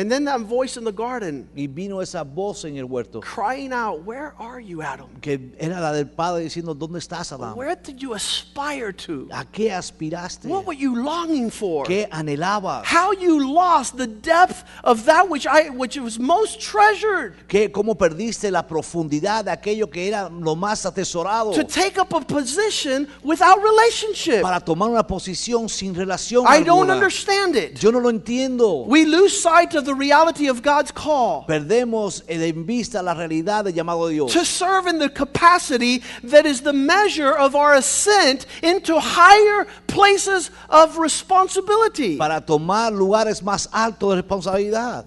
[0.00, 3.70] And then that voice in the garden Y vino esa voz en el huerto, crying
[3.72, 5.08] out, Where are you, Adam?
[5.20, 7.54] que era la del Padre diciendo, ¿dónde estás, Adán?
[7.54, 9.28] Where did you aspire to?
[9.30, 10.48] ¿A qué aspiraste?
[10.48, 11.84] What were you longing for?
[11.86, 12.84] ¿Qué anhelabas?
[12.86, 17.94] How you lost the depth of that which I which was most treasured ¿Qué, ¿Cómo
[17.96, 21.52] perdiste la profundidad de aquello que era lo más atesorado?
[21.52, 24.40] to take up a position without relationship.
[24.40, 26.94] Para tomar una posición sin relación I don't alguna.
[26.94, 27.78] understand it.
[27.78, 28.86] Yo no lo entiendo.
[28.86, 33.72] We lose sight of the reality of God's call Perdemos en vista la realidad del
[33.72, 34.32] llamado de Dios.
[34.32, 40.50] to serve in the capacity that is the measure of our ascent into higher places
[40.68, 42.16] of responsibility.
[42.16, 45.06] Para tomar lugares más altos de responsabilidad.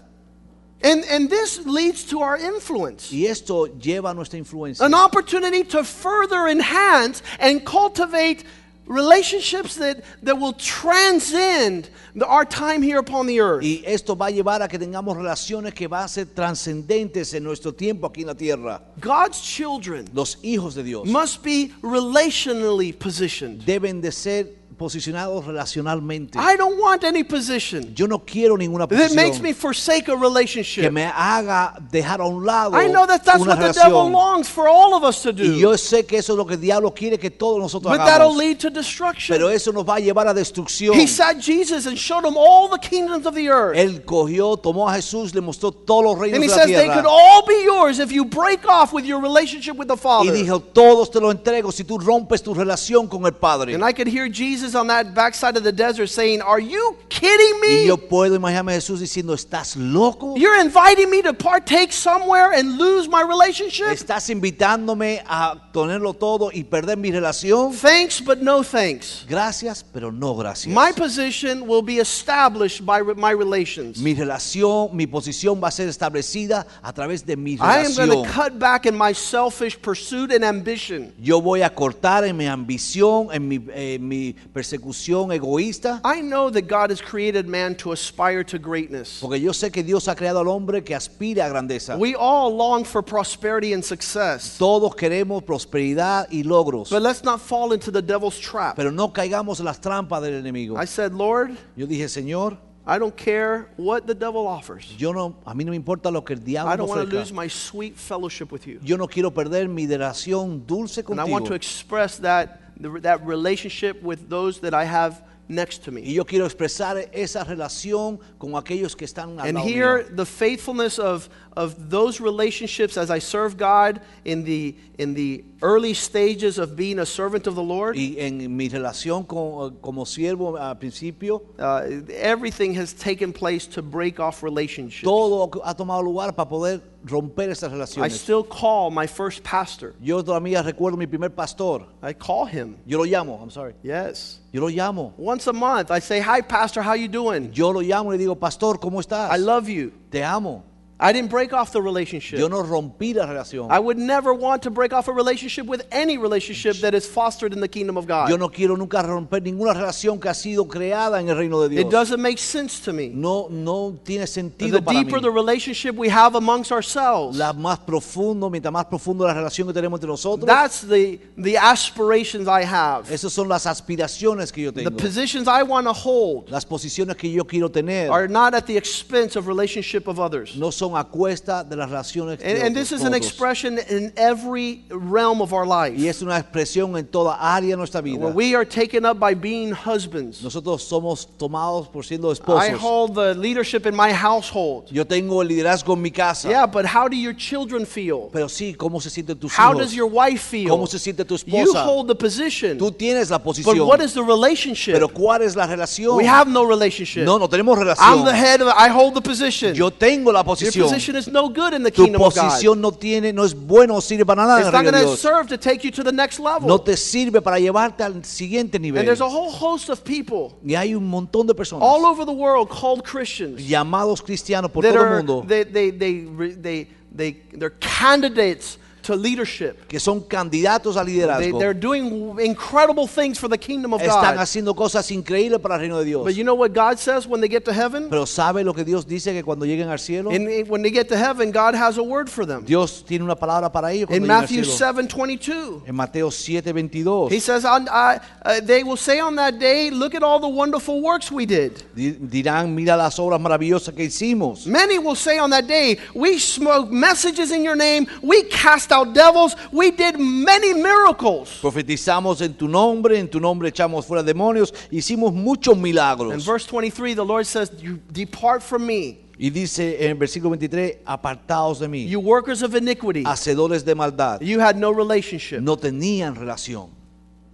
[0.86, 3.10] And, and this leads to our influence.
[3.10, 4.86] Y esto lleva a nuestra influencia.
[4.86, 8.44] An opportunity to further enhance and cultivate
[8.86, 13.64] relationships that, that will transcend the, our time here upon the earth.
[13.64, 17.44] Y esto va a llevar a que tengamos relaciones que van a ser trascendentes en
[17.44, 18.82] nuestro tiempo aquí en la tierra.
[19.00, 23.64] God's children Los hijos de Dios must be relationally positioned.
[23.66, 26.38] deben de ser posicionados relacionalmente.
[26.38, 30.06] I don't want any position Yo no quiero ninguna that makes me posición forsake a
[30.06, 30.92] que relationship.
[30.92, 34.12] me haga dejar a un lado I know that that's una what the devil relación.
[34.12, 35.44] longs for all of us to Y do.
[35.58, 38.30] yo sé que eso es lo que el diablo quiere que todos nosotros But that'll
[38.32, 38.38] hagamos.
[38.38, 39.36] lead to destruction.
[39.36, 40.94] Pero eso nos va a llevar a destrucción.
[40.96, 43.76] He sat Jesus and showed him all the kingdoms of the earth.
[43.78, 46.68] Él cogió, tomó a Jesús, le mostró todos los reinos And he de la says
[46.68, 46.94] they tierra.
[46.96, 50.32] could all be yours if you break off with your relationship with the Y Father.
[50.32, 53.74] dijo, todos te lo entrego si tú rompes tu relación con el Padre.
[53.74, 57.56] And I could hear Jesus on that backside of the desert saying, Are you kidding
[57.64, 57.86] Y me?
[57.86, 60.36] yo puedo imaginarme a Jesús diciendo, ¿estás loco?
[60.38, 63.88] You're inviting me to partake somewhere and lose my relationship?
[63.92, 67.74] ¿Estás invitándome a tenerlo todo y perder mi relación?
[67.74, 69.26] Thanks, but no thanks.
[69.28, 70.74] Gracias, pero no gracias.
[70.74, 73.98] My position will be established by my relations.
[74.00, 77.84] Mi relación, mi posición va a ser establecida a través de mi relación.
[77.84, 81.12] I am going to cut back in my selfish pursuit and ambition.
[81.20, 86.50] Yo voy a cortar en mi ambición, en mi, en mi persecución egoísta, I know
[86.52, 89.20] that God has created man to aspire to greatness.
[89.20, 91.98] porque yo sé que Dios ha creado al hombre que aspire a grandeza.
[91.98, 94.58] We all long for prosperity and success.
[94.58, 98.76] Todos queremos prosperidad y logros, But let's not fall into the devil's trap.
[98.76, 100.78] pero no caigamos en las trampas del enemigo.
[100.82, 104.86] I said, Lord, Yo dije, Señor, I don't care what the devil offers.
[104.98, 107.10] yo no, a mí no me importa lo que el I diablo me don't want
[107.10, 108.78] to lose my sweet fellowship with you.
[108.84, 111.48] Yo no quiero perder mi relación dulce And I want contigo.
[111.48, 116.02] to express that, that relationship with those that I have next to Y me.
[116.14, 120.16] yo quiero expresar esa relación con aquellos que están al And lado here, mío.
[120.16, 125.94] the faithfulness of, of those relationships as I serve God in the, in the early
[125.94, 130.58] stages of being a servant of the Lord, Y en mi relación con- como siervo
[130.58, 135.04] al principio, uh, everything has taken place to break off relationships.
[135.04, 138.14] todo ha tomado lugar para poder romper esas I relaciones.
[138.20, 139.94] still call my first pastor.
[140.02, 141.86] Yo todavía recuerdo mi primer pastor.
[142.02, 142.78] I call him.
[142.86, 143.74] Yo lo llamo, I'm sorry.
[143.84, 144.42] Yes.
[144.52, 145.14] Yo lo llamo.
[145.18, 146.84] Once a month, I say, "Hi, pastor.
[146.84, 147.52] How you doing?
[147.52, 149.32] Yo lo llamo y le digo, pastor, ¿cómo estás?
[149.36, 150.64] I love you." Te amo.
[151.04, 152.40] I didn't break off the relationship.
[152.40, 153.70] Yo no rompí la relación.
[153.70, 157.52] I would never want to break off a relationship with any relationship that is fostered
[157.54, 158.30] in the kingdom of God.
[158.30, 161.82] Yo no quiero nunca romper ninguna relación que ha sido creada en el reino de
[161.82, 163.10] It doesn't make sense to me.
[163.10, 165.24] No, no tiene The para deeper mí.
[165.24, 169.74] the relationship we have amongst ourselves, La más profundo, mientras más profundo la relación que
[169.74, 173.10] tenemos entre nosotros, that's the, the aspirations I have.
[173.12, 177.30] esas son las aspiraciones que yo The positions I want to hold Las posiciones que
[177.30, 180.56] yo quiero tener are not at the expense of relationship of others.
[180.56, 184.84] no son a cuesta de las relaciones de And, this is an expression in every
[184.90, 185.96] realm of our life.
[185.98, 188.20] Y es una expresión en toda área de nuestra vida.
[188.20, 190.42] Where we are taken up by being husbands.
[190.44, 192.80] Nosotros somos tomados por siendo I esposos.
[192.80, 194.86] hold the leadership in my household.
[194.92, 196.48] Yo tengo el liderazgo en mi casa.
[196.50, 198.30] Yeah, but how do your children feel?
[198.32, 199.78] Pero sí, ¿cómo se sienten tus How hijos?
[199.80, 200.70] does your wife feel?
[200.70, 201.86] ¿Cómo se siente tu You esposa?
[201.86, 202.78] hold the position.
[202.78, 203.88] Tú tienes la But posición.
[203.88, 204.94] what is the relationship?
[204.94, 206.16] Pero ¿cuál es la relación?
[206.18, 207.24] We have no relationship.
[207.24, 208.26] No, no tenemos I'm relación.
[208.26, 209.74] the head of I hold the position.
[209.74, 210.90] Yo tengo la Your posición.
[210.90, 212.44] position is no good in the Tu kingdom of God.
[212.44, 215.02] posición no tiene, no es bueno, no sirve para nada en It's el not going
[215.04, 215.20] to Dios.
[215.20, 216.68] serve to take you to the next level.
[216.68, 219.06] No te sirve para llevarte al siguiente and nivel.
[219.06, 222.32] there's a whole host of people Y hay un montón de personas all over the
[222.32, 226.26] world called Christians llamados cristianos por todo el mundo they they they
[226.62, 229.88] they they they're candidates to leadership.
[229.88, 231.60] que son candidatos a They, liderazgo.
[231.60, 234.42] they're doing incredible things for the kingdom of Están God.
[234.42, 236.24] haciendo cosas increíbles para el reino de Dios.
[236.24, 238.10] But you know what God says when they get to heaven?
[238.10, 240.32] Pero ¿sabe lo que Dios dice que cuando lleguen al cielo?
[240.32, 242.64] And when they get to heaven, God has a word for them.
[242.66, 244.78] Dios tiene una palabra para ellos In cuando lleguen al Matthew cielo.
[244.78, 245.84] 7 22.
[245.88, 250.16] En Mateo 7:22 He says, on, I, uh, They will say on that day, Look
[250.16, 251.84] at all the wonderful works we did.
[251.96, 254.66] di- dirán, mira las obras maravillosas que hicimos.
[254.66, 259.14] Many will say on that day, We spoke messages in your name, we cast out
[259.14, 261.60] devils, we did many miracles.
[261.62, 266.34] Profetizamos en tu nombre, en tu nombre echamos fuera demonios, hicimos muchos milagros.
[266.34, 270.52] In verse 23, the Lord says, You depart from me, Y dice en el versículo
[270.52, 273.24] 23, apartaos de mí, you workers of iniquity.
[273.24, 274.40] hacedores de maldad.
[274.42, 275.60] You had no relationship.
[275.60, 276.90] No tenían relación.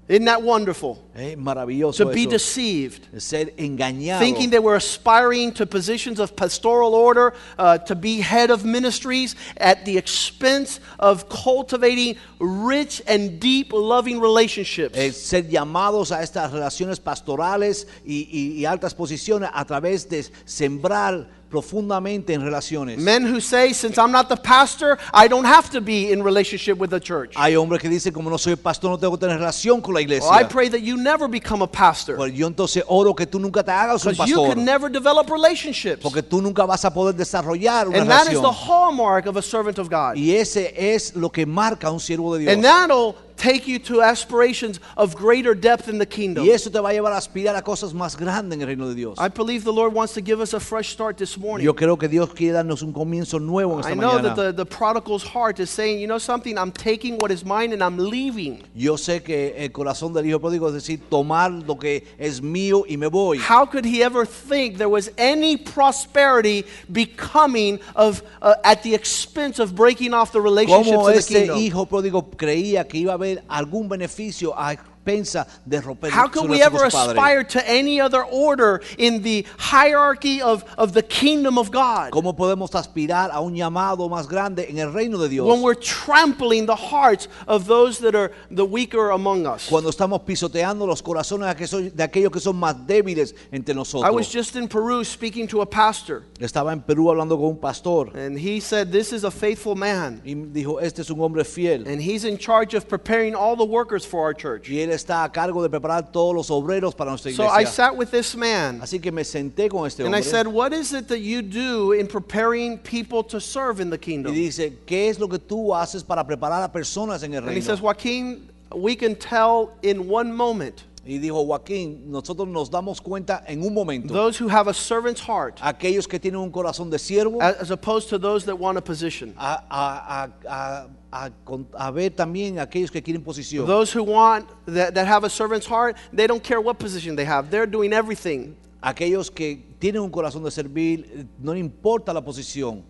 [0.09, 0.97] Isn't that wonderful?
[1.15, 2.31] Es maravilloso To be eso.
[2.31, 3.07] deceived.
[3.21, 4.17] ser engañado.
[4.19, 9.35] thinking they were aspiring to positions of pastoral order, uh, to be head of ministries
[9.57, 14.97] at the expense of cultivating rich and deep loving relationships.
[14.97, 20.25] Eh, ser llamados a estas relaciones pastorales y, y- y altas posiciones a través de
[20.45, 22.97] sembrar profundamente en relaciones.
[22.97, 26.77] Men who say, since I'm not the pastor, I don't have to be in relationship
[26.77, 27.33] with the church.
[27.35, 30.01] Hay hombres que dicen, como no soy pastor, no tengo que tener relación con la
[30.01, 30.29] iglesia.
[30.29, 33.39] Well, I pray that you never become a pastor Pues yo entonces oro que tú
[33.39, 36.01] nunca te hagas un because you can never develop relationships.
[36.01, 38.43] Porque tú nunca vas a poder desarrollar una And that is relación.
[38.43, 40.15] the hallmark of a servant of God.
[40.15, 42.53] Y ese es lo que marca un siervo de Dios.
[42.53, 46.45] And that'll take you to aspirations of greater depth in the kingdom.
[46.45, 48.87] Y eso te va a llevar a aspirar a cosas más grandes en el reino
[48.87, 49.17] de Dios.
[49.17, 51.65] I believe the Lord wants to give us a fresh start this morning.
[51.65, 54.35] Yo creo que Dios quiere darnos un comienzo nuevo en esta I know mañana.
[54.35, 57.71] that the, the prodigal's heart is saying, you know something, I'm taking what is mine
[57.73, 58.63] and I'm leaving.
[58.75, 62.83] Yo sé que el corazón del hijo pródigo es decir, tomar lo que es mío
[62.87, 63.39] y me voy.
[63.39, 69.59] How could he ever think there was any prosperity becoming of uh, at the expense
[69.59, 71.57] of breaking off the relationships ¿Cómo in the ese kingdom?
[71.57, 74.75] hijo pródigo creía que iba a haber algún beneficio a
[75.09, 77.17] expensa de romper How can we ever con su padre?
[77.17, 82.35] aspire to any other order in the hierarchy of, of the kingdom of God ¿Cómo
[82.35, 85.47] podemos aspirar a un llamado más grande en el reino de Dios?
[85.47, 89.67] when we're trampling the hearts of those that are the weaker among us?
[89.67, 94.03] Cuando estamos pisoteando los corazones de aquellos, de aquellos que son más débiles entre nosotros.
[94.07, 97.57] I was just in Peru speaking to a pastor, Estaba en Perú hablando con un
[97.57, 101.43] pastor and he said, This is a faithful man, y dijo, este es un hombre
[101.43, 101.87] fiel.
[101.87, 104.69] and he's in charge of preparing all the workers for our church.
[104.69, 107.71] Y él está a cargo de preparar todos los obreros para nuestra So I iglesia.
[107.73, 110.73] sat with this man, Así que me senté con este and I hombre said, What
[110.73, 114.33] is it that you do in preparing people to serve in the y kingdom?
[114.33, 117.55] dice, ¿qué es lo que tú haces para preparar a personas en el And he
[117.55, 117.65] reino?
[117.65, 123.43] says, Joaquin, we can tell in one moment Y dijo, Joaquín, nosotros nos damos cuenta
[123.47, 126.99] en un momento, those who have a servant's heart aquellos que tienen un corazón de
[126.99, 129.33] siervo, as opposed to those that want a position.
[129.35, 131.31] a, a- a- a-
[131.73, 133.65] a ver también aquellos que quieren posición.
[133.65, 137.25] Those who want, that, that have a servant's heart, they don't care what position they
[137.25, 137.49] have.
[137.49, 138.55] They're doing everything.
[138.79, 142.83] Aquellos que tienen un corazón de servir, no importa la posición,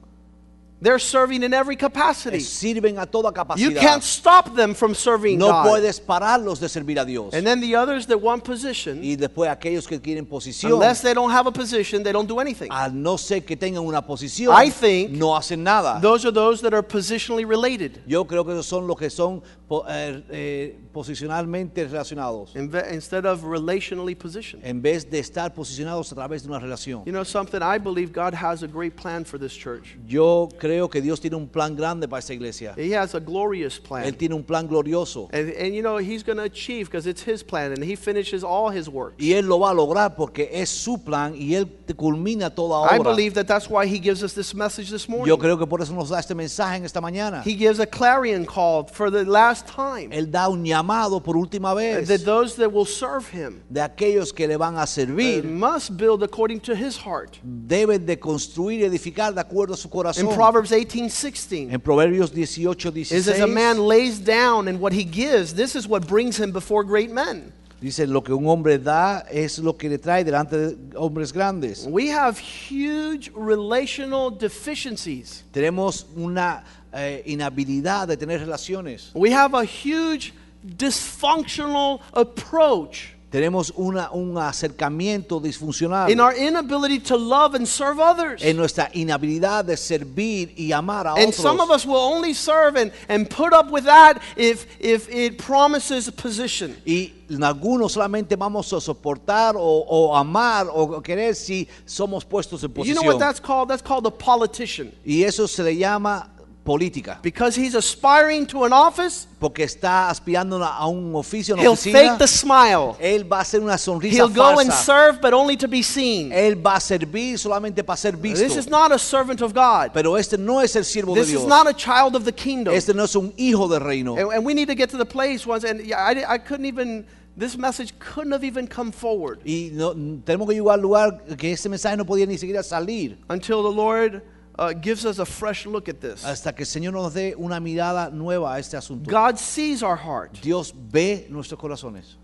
[0.82, 2.40] They're serving in every capacity.
[2.40, 3.60] sirven a toda capacidad.
[3.60, 5.68] You can't stop them from serving No God.
[5.68, 7.34] puedes pararlos de servir a Dios.
[7.34, 11.14] And then the others that want position, Y después aquellos que quieren posición, unless they
[11.14, 12.70] don't have a position, they don't do anything.
[12.72, 16.00] al no ser que tengan una posición, I think no hacen nada.
[16.02, 19.42] Those are those that are positionally related Yo creo que esos son los que son
[19.90, 24.66] eh, eh, posicionalmente relacionados, inve- instead of relationally positioned.
[24.66, 27.04] en vez de estar posicionados a través de una relación.
[27.06, 27.62] You know something?
[27.62, 29.98] I believe God has a great plan for this church.
[30.08, 32.74] Yo creo que Dios tiene un plan grande para esta iglesia.
[32.78, 34.06] He has a glorious plan.
[34.06, 35.30] Él tiene un plan glorioso.
[35.34, 38.44] And, and you know, He's going to achieve because it's His plan and He finishes
[38.44, 39.16] all His work.
[39.18, 43.00] Y Él lo va a lograr porque es su plan y Él culmina toda I
[43.00, 43.12] obra.
[43.12, 45.28] believe that that's why He gives us this message this morning.
[45.28, 47.42] Yo creo que por eso nos da este mensaje en esta mañana.
[47.44, 51.74] He gives a clarion call for the last time Él da un llamado por última
[51.74, 55.44] vez that those that will serve Him de aquellos que le van a servir.
[55.44, 57.38] must build according to His heart.
[57.44, 60.28] Deben de construir y edificar de acuerdo a su In corazón.
[60.60, 61.72] Proverbs 18 16.
[61.72, 65.88] En Proverbios 18, is as a man lays down and what he gives, this is
[65.88, 67.54] what brings him before great men.
[67.80, 71.88] dice lo que un hombre da es lo que le trae delante de hombres grandes.
[71.88, 75.46] We have huge relational deficiencies.
[75.54, 79.12] Tenemos una eh, inhabilidad de tener relaciones.
[79.14, 80.34] We have a huge
[80.76, 88.42] dysfunctional approach Tenemos una, un acercamiento disfuncional in our inability to love and serve others.
[88.44, 91.84] en nuestra inhabilidad de servir y amar a And some of otros.
[91.84, 96.12] us will only serve and, and put up with that if, if it promises a
[96.12, 96.76] position.
[96.86, 102.74] Y algunos solamente vamos a soportar o, o amar o querer si somos puestos en
[102.84, 103.20] You know what posición.
[103.20, 103.70] that's called?
[103.70, 104.92] That's called a politician.
[105.06, 106.32] Y eso se le llama
[106.64, 107.20] política.
[107.24, 112.00] Because he's aspiring to an office, Porque está aspirando a un oficio en he'll oficina.
[112.00, 112.96] fake the smile.
[113.00, 116.32] Él va a hacer una sonrisa He'll go and serve, but only to be seen.
[116.32, 118.44] Él va a servir solamente para ser visto.
[118.44, 119.92] This is not a servant of God.
[119.94, 121.28] Pero este no es el siervo de Dios.
[121.32, 122.74] This is not a child of the kingdom.
[122.74, 124.16] Este no es un hijo del reino.
[124.18, 127.06] And, and we need to get to the place once, and I, I couldn't even,
[127.38, 129.94] this message couldn't have even come forward Y no-
[130.26, 133.72] tenemos que llegar al lugar que este mensaje no podía ni siquiera salir until the
[133.72, 134.22] Lord
[134.60, 136.24] uh, gives us a fresh look at this.
[136.24, 139.10] hasta que el Señor nos dé una mirada nueva a este asunto.
[139.10, 140.40] God sees our heart.
[140.42, 142.16] Dios ve nuestros corazones.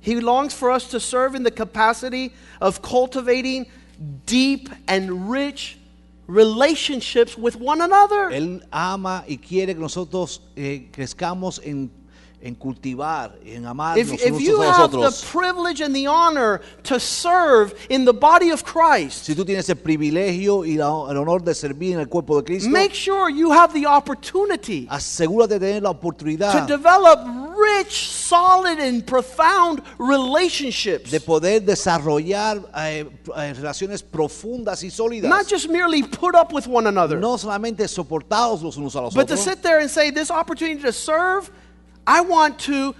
[0.00, 3.66] He longs for us to serve in the capacity of cultivating
[4.26, 5.78] deep and rich
[6.26, 8.30] relationships with one another.
[8.30, 11.90] Él ama y quiere que nosotros eh, crezcamos en,
[12.42, 17.72] en cultivar, en amarnos If, if you have the privilege and the honor to serve
[17.88, 21.54] in the body of Christ, Si tú tienes el privilegio y la- el honor de
[21.54, 25.82] servir en el cuerpo de Cristo, make sure you have the opportunity asegúrate de tener
[25.82, 27.20] la to develop
[27.56, 31.10] rich, solid, and profound relationships.
[31.10, 33.04] de poder desarrollar eh,
[33.36, 35.28] eh, relaciones profundas y sólidas.
[35.28, 39.14] Not just merely put up with one another, no solamente soportados los unos a los
[39.14, 41.50] but to otros, sit there and say, This opportunity to serve,
[42.06, 42.94] I want to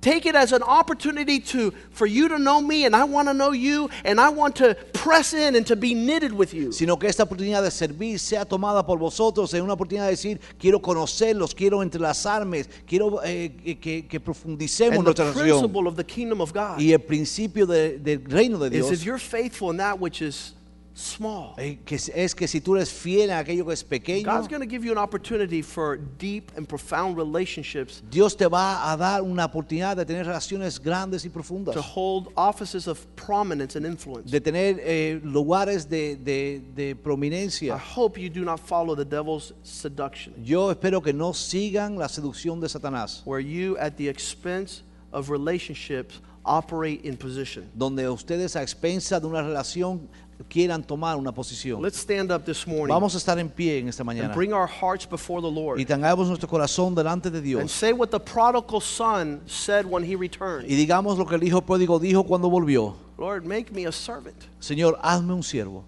[0.00, 3.32] take it as an opportunity to for you to know me and I want to
[3.32, 6.72] know you and I want to press in and to be knitted with you.
[6.72, 10.38] sino que esta oportunidad de servir sea tomada por vosotros en una oportunidad de decir,
[10.58, 15.60] quiero conocerlos, quiero entrelazarme, quiero eh, que, que profundicemos And the nuestra relación.
[15.60, 19.00] principle of the kingdom of God Y el principio de- del reino de is if
[19.00, 20.52] Dios you're faithful in that which is
[20.96, 21.78] small, eh,
[22.14, 24.84] es, que si tú eres fiel en aquello que es pequeño, God's going to give
[24.84, 29.96] you an opportunity for deep and profound relationships Dios te va a dar una oportunidad
[29.96, 34.30] de tener relaciones grandes y profundas, to hold offices of prominence and influence.
[34.30, 37.76] de tener eh, lugares de, de- de I prominencia.
[37.76, 42.60] hope you do not follow the devil's seduction, Yo espero que no sigan la seducción
[42.60, 44.82] de Satanás, where you, at the expense
[45.12, 47.68] of relationships, operate in position.
[47.74, 50.08] donde ustedes a expensa de una relación
[50.48, 51.80] quieran tomar una posición.
[51.82, 54.52] Let's stand up this morning Vamos a estar en pie en esta and mañana bring
[54.52, 58.08] our hearts before the y Lord tengamos nuestro corazón delante de and Dios say what
[58.10, 62.24] the prodigal son said when he returned y digamos lo que el hijo pródigo dijo
[62.24, 62.96] cuando volvió.
[63.16, 64.34] Lord, make me a servant.
[64.58, 65.84] Señor, hazme un siervo,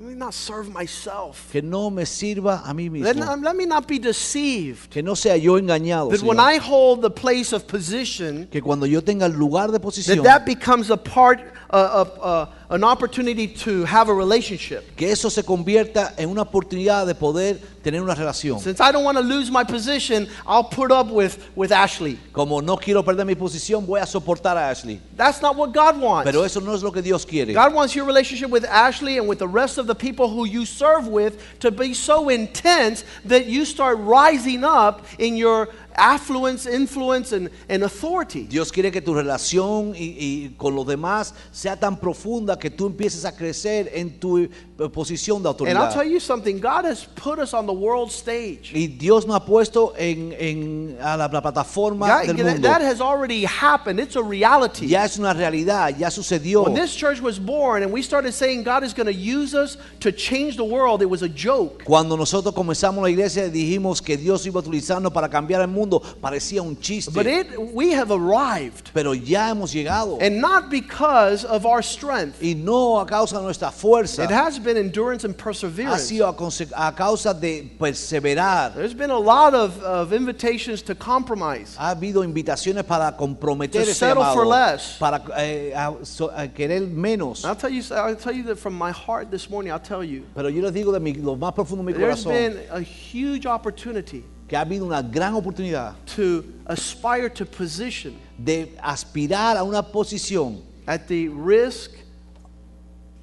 [0.00, 1.50] Let me not serve myself.
[1.52, 4.88] que no me sirva a mí Let, mismo, not- let me not be deceived.
[4.88, 6.54] que no sea yo engañado, That when Señor.
[6.54, 10.22] I hold the place of position, que cuando yo tenga el lugar de that posición,
[10.24, 11.40] that becomes a part,
[11.76, 14.96] of, uh, an opportunity to have a relationship.
[14.96, 18.60] que eso se convierta en una oportunidad de poder tener una relación.
[18.60, 22.18] Since I don't want to lose my position, I'll put up with, with Ashley.
[22.32, 25.00] Como no quiero perder mi posición, voy a soportar a Ashley.
[25.16, 26.30] That's not what God wants.
[26.30, 27.54] Pero eso no es lo que Dios quiere.
[27.54, 30.66] God wants your relationship with Ashley and with the rest of the people who you
[30.66, 35.68] serve with to be so intense that you start rising up in your
[36.00, 38.46] affluence, influence, and, and authority.
[38.46, 42.86] Dios quiere que tu relación y, y con los demás sea tan profunda que tú
[42.86, 44.48] empieces a crecer en tu eh,
[44.92, 45.92] posición de And I'll autoridad.
[45.94, 48.72] tell you something God has put us on the world stage.
[48.74, 52.62] Y Dios nos ha puesto en, en- a la, la plataforma God- del mundo.
[52.68, 54.00] that has already happened.
[54.00, 54.86] It's a reality.
[54.86, 56.64] Ya es una realidad, ya sucedió.
[56.64, 59.76] When this church was born and we started saying God is going to use us
[60.00, 61.84] to change the world, it was a joke.
[61.84, 65.89] Cuando nosotros comenzamos la iglesia dijimos que Dios iba a utilizarnos para cambiar el mundo,
[65.98, 67.12] parecía un chiste.
[67.12, 68.90] But it, we have arrived.
[68.94, 70.18] Pero ya hemos llegado.
[70.20, 72.40] And not because of our strength.
[72.42, 74.22] y no a causa de nuestra fuerza.
[74.24, 76.06] It has been endurance and ha perseverance.
[76.08, 78.74] sido a, causa de perseverar.
[78.74, 81.76] There's been a lot of, of invitations to compromise.
[81.76, 84.96] Ha habido invitaciones para comprometer To ese settle llamado, for less.
[84.98, 87.44] para eh, a- so- a querer menos.
[87.44, 89.72] I'll tell you, I'll tell you that from my heart this morning.
[89.72, 92.24] I'll tell you, Pero yo les digo de mi- lo más profundo de mi there's
[92.24, 98.12] corazón been a huge opportunity que ha habido una gran oportunidad to aspire to position
[98.36, 101.92] de aspirar a una posición, at the risk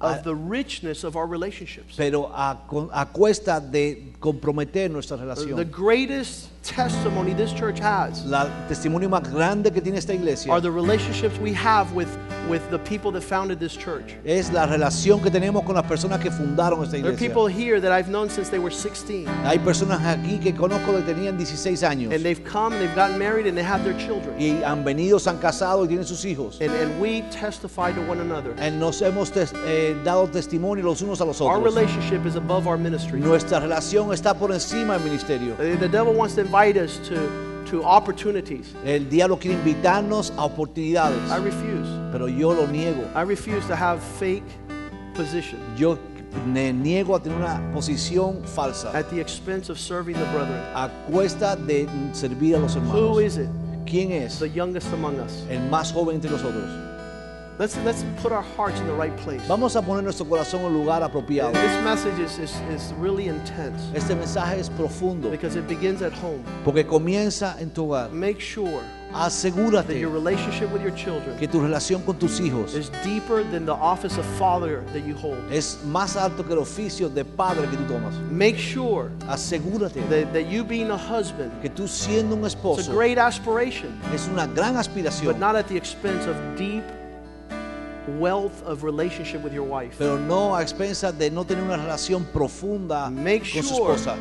[0.00, 1.94] of the richness of our relationships.
[1.98, 2.56] pero a,
[2.94, 5.70] a cuesta de comprometer nuestra The relación.
[5.70, 10.70] greatest testimony this church has La testimonio más grande que tiene esta iglesia are the
[10.70, 12.08] relationships we have with,
[12.48, 14.16] with the people that founded this church.
[14.24, 17.28] es la relación que tenemos con las personas que fundaron esta There are iglesia.
[17.28, 19.26] people here that I've known since they were 16.
[19.44, 23.46] Hay personas aquí que conozco que tenían 16 años And they've come, they've gotten married,
[23.46, 24.34] and they have their children.
[24.38, 26.60] y han venido, se han casado y tienen sus hijos.
[26.60, 28.52] And, and we testify to one another.
[28.58, 31.74] Eh, Nos hemos tes- eh, dado testimonio los unos a los Our otros.
[31.74, 33.20] relationship is above our ministry.
[33.20, 35.54] Nuestra relación está por encima del ministerio.
[35.56, 37.16] The the devil wants to invite us to,
[37.70, 38.74] to opportunities.
[38.84, 41.88] El diablo quiere invitarnos a oportunidades, I refuse.
[42.12, 43.04] pero yo lo niego.
[43.14, 44.42] I refuse to have fake
[45.14, 45.98] position Yo
[46.46, 50.60] me niego a tener una posición falsa at the expense of serving the brethren.
[50.74, 53.22] a cuesta de servir a los Who hermanos.
[53.22, 53.48] is it?
[53.86, 55.44] ¿Quién es The youngest among us.
[55.48, 56.64] el más joven entre nosotros?
[57.58, 59.42] Let's, let's put our hearts in the right place.
[59.48, 61.52] Vamos a poner nuestro corazón en el lugar apropiado.
[61.54, 66.12] This message is, is, is really intense Este mensaje es profundo because it begins at
[66.12, 66.44] home.
[66.64, 68.12] porque comienza en tu hogar.
[68.12, 68.80] Make sure
[69.10, 73.64] that your relationship with your children que tu relación con tus hijos is deeper than
[73.64, 75.38] the office of father that you hold.
[75.50, 78.14] es más alto que el oficio de padre que tú tomas.
[78.30, 82.88] Make sure Asegúrate that, that you being a husband, que tú siendo un esposo it's
[82.88, 86.84] a great aspiration, es una gran aspiración, but not at the expense of deep
[88.18, 89.96] wealth of relationship with your wife.
[89.98, 94.16] pero no a expensas de no tener una relación profunda Make con su esposa.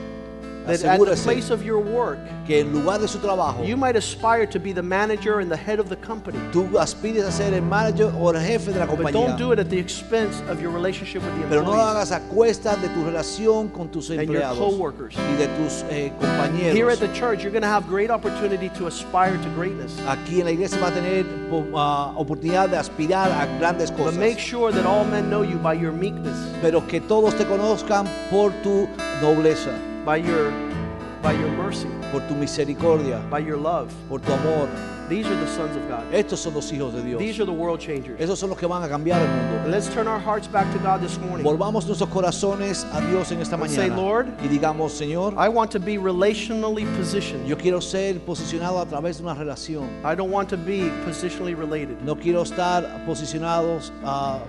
[0.68, 3.96] That at the place of your work, que en lugar de su trabajo you might
[3.96, 6.38] aspire to be the manager and the head of the company.
[6.52, 9.60] tú aspires a ser el manager o el jefe de la But don't do it
[9.60, 11.50] at the expense of your relationship with the employees.
[11.50, 15.16] Pero no lo hagas a cuesta de tu relación con tus and your empleados coworkers.
[15.16, 16.12] y de tus eh,
[16.74, 19.98] Here at the church, you're going to have great opportunity to aspire to greatness.
[20.08, 21.26] Aquí en la iglesia va a tener
[21.76, 24.16] ah, oportunidad de aspirar a grandes cosas.
[24.16, 27.46] But make sure that all men know you by your meekness, pero que todos te
[27.46, 28.88] conozcan por tu
[29.22, 29.72] nobleza,
[30.08, 30.52] by your
[31.22, 34.70] by your mercy, por tu misericordia, by your love, por tu amor,
[35.10, 36.04] These are the sons of God.
[36.14, 37.20] Estos son los hijos de Dios.
[37.20, 38.20] These are the world changers.
[38.20, 39.64] Esos son los que van a cambiar el mundo.
[39.64, 41.46] And let's turn our hearts back to God this morning.
[41.46, 45.72] Volvamos nuestros corazones a Dios en esta Let's say, Lord, y digamos, Señor, I want
[45.72, 47.48] to be relationally positioned.
[47.48, 49.88] yo quiero ser posicionado a través de una relación.
[50.04, 52.02] I don't want to be positionally related.
[52.02, 54.40] No quiero estar posicionados a,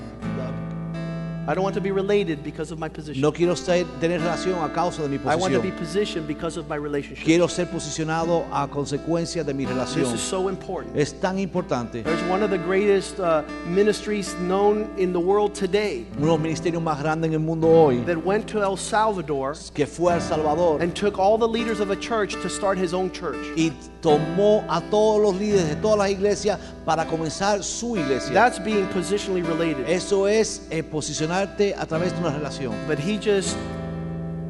[1.48, 3.22] I don't want to be related because of my position.
[3.22, 5.78] no quiero ser- tener relación a causa de mi I want to be posición.
[5.78, 7.24] positioned because of my relationship.
[7.24, 10.14] Quiero ser posicionado a consecuencia de mi This relación.
[10.14, 10.94] is so important.
[10.94, 12.02] Es tan importante.
[12.04, 16.40] There's one of the greatest uh, ministries known in the world today Uno de los
[16.40, 20.16] ministerios más grandes en el mundo hoy that went to El Salvador que fue a
[20.16, 23.38] El Salvador and took all the leaders of a church to start his own church.
[23.56, 23.72] y
[24.02, 28.32] tomó a todos los líderes de todas las iglesias para comenzar su iglesia.
[28.32, 29.86] That's being positionally related.
[29.86, 32.72] Eso es eh, posicionarte a través de una relación.
[32.88, 33.58] But he just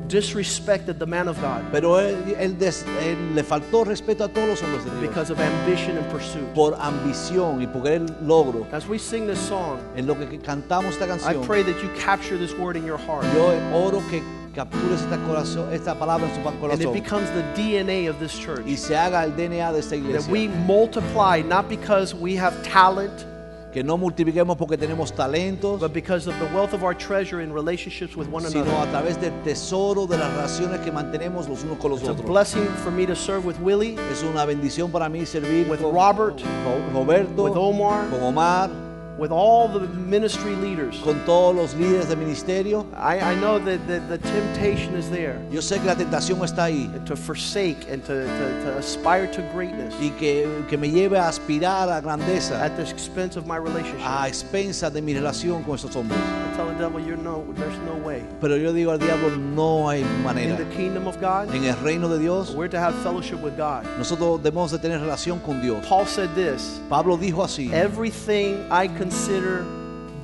[0.06, 4.48] disrespected the man of God Pero él, él des- él le faltó respeto a todos
[4.48, 6.44] los hombres de Dios because of ambition and pursuit.
[6.54, 8.66] por ambición y por el logro.
[8.72, 12.38] As we sing this song, En lo que cantamos esta I pray that you capture
[12.38, 14.22] this word in your heart yo oro que
[14.58, 18.66] captures esta, corazón, esta palabra en su and it becomes the DNA of this church.
[18.66, 20.20] y se haga el DNA de esta iglesia.
[20.22, 23.24] That we multiply not because we have talent,
[23.72, 27.52] Que no multipliquemos porque tenemos talentos, but because of the wealth of our treasure in
[27.52, 28.88] relationships with one sino another.
[28.88, 32.14] a través del tesoro de las relaciones que mantenemos los unos con los It's a
[32.14, 35.94] blessing for me to serve with Willie, Es una bendición para mí servir With con
[35.94, 38.87] Robert, con Roberto, with Omar, con Omar,
[39.18, 40.98] with all the ministry leaders.
[41.02, 42.86] con todos los líderes de ministerio.
[42.96, 46.64] I, I know that the, the temptation is there Yo sé que la tentación está
[46.64, 51.18] ahí to forsake and to, to, to aspire to greatness y que, que me lleve
[51.18, 54.00] a aspirar a grandeza at the expense of my relationship.
[54.06, 56.18] a expensas de mi relación con esos hombres.
[56.18, 58.24] I tell the devil, you're no, there's no way.
[58.40, 60.56] Pero yo digo al diablo, no hay In manera.
[60.56, 63.84] the kingdom of God, En el reino de Dios, we're to have fellowship with God.
[63.98, 65.84] nosotros debemos de tener relación con Dios.
[65.86, 69.77] Paul said this Pablo dijo así, everything I consider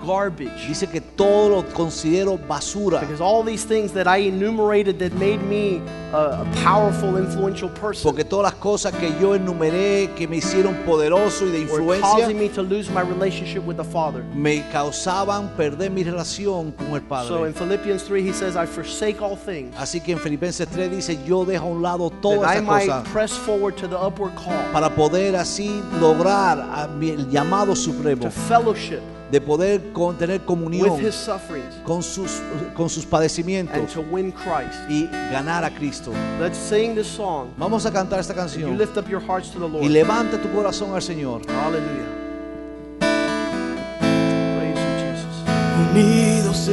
[0.05, 0.68] garbage.
[0.68, 3.00] dice que todo lo considero basura.
[3.00, 5.80] Because all these things that I enumerated that made me
[6.12, 10.74] a, a powerful, influential person Porque todas las cosas que yo enumeré que me hicieron
[10.84, 14.22] poderoso y de were causing influencia me to lose my relationship with the Father.
[14.34, 17.52] me causaban perder mi relación con el So in Padre.
[17.52, 21.44] Philippians 3, he says, I forsake all things Así que en Filipenses 3 dice, yo
[21.44, 24.34] dejo a un lado that todas I esas might cosas press forward to the upward
[24.36, 29.00] call, para poder así lograr el llamado supremo to fellowship
[29.31, 32.41] de poder con- tener with comunión his sufferings, con sus,
[32.77, 34.79] con sus and padecimientos to win Christ.
[34.89, 36.12] y ganar a Cristo.
[36.41, 37.49] Let's sing this song.
[37.57, 39.91] Vamos a cantar esta You canción lift up your hearts to the y Lord.
[39.91, 41.43] levanta tu corazón al Señor.
[41.47, 42.05] You,
[45.01, 45.91] Jesus.
[45.91, 46.68] Unidos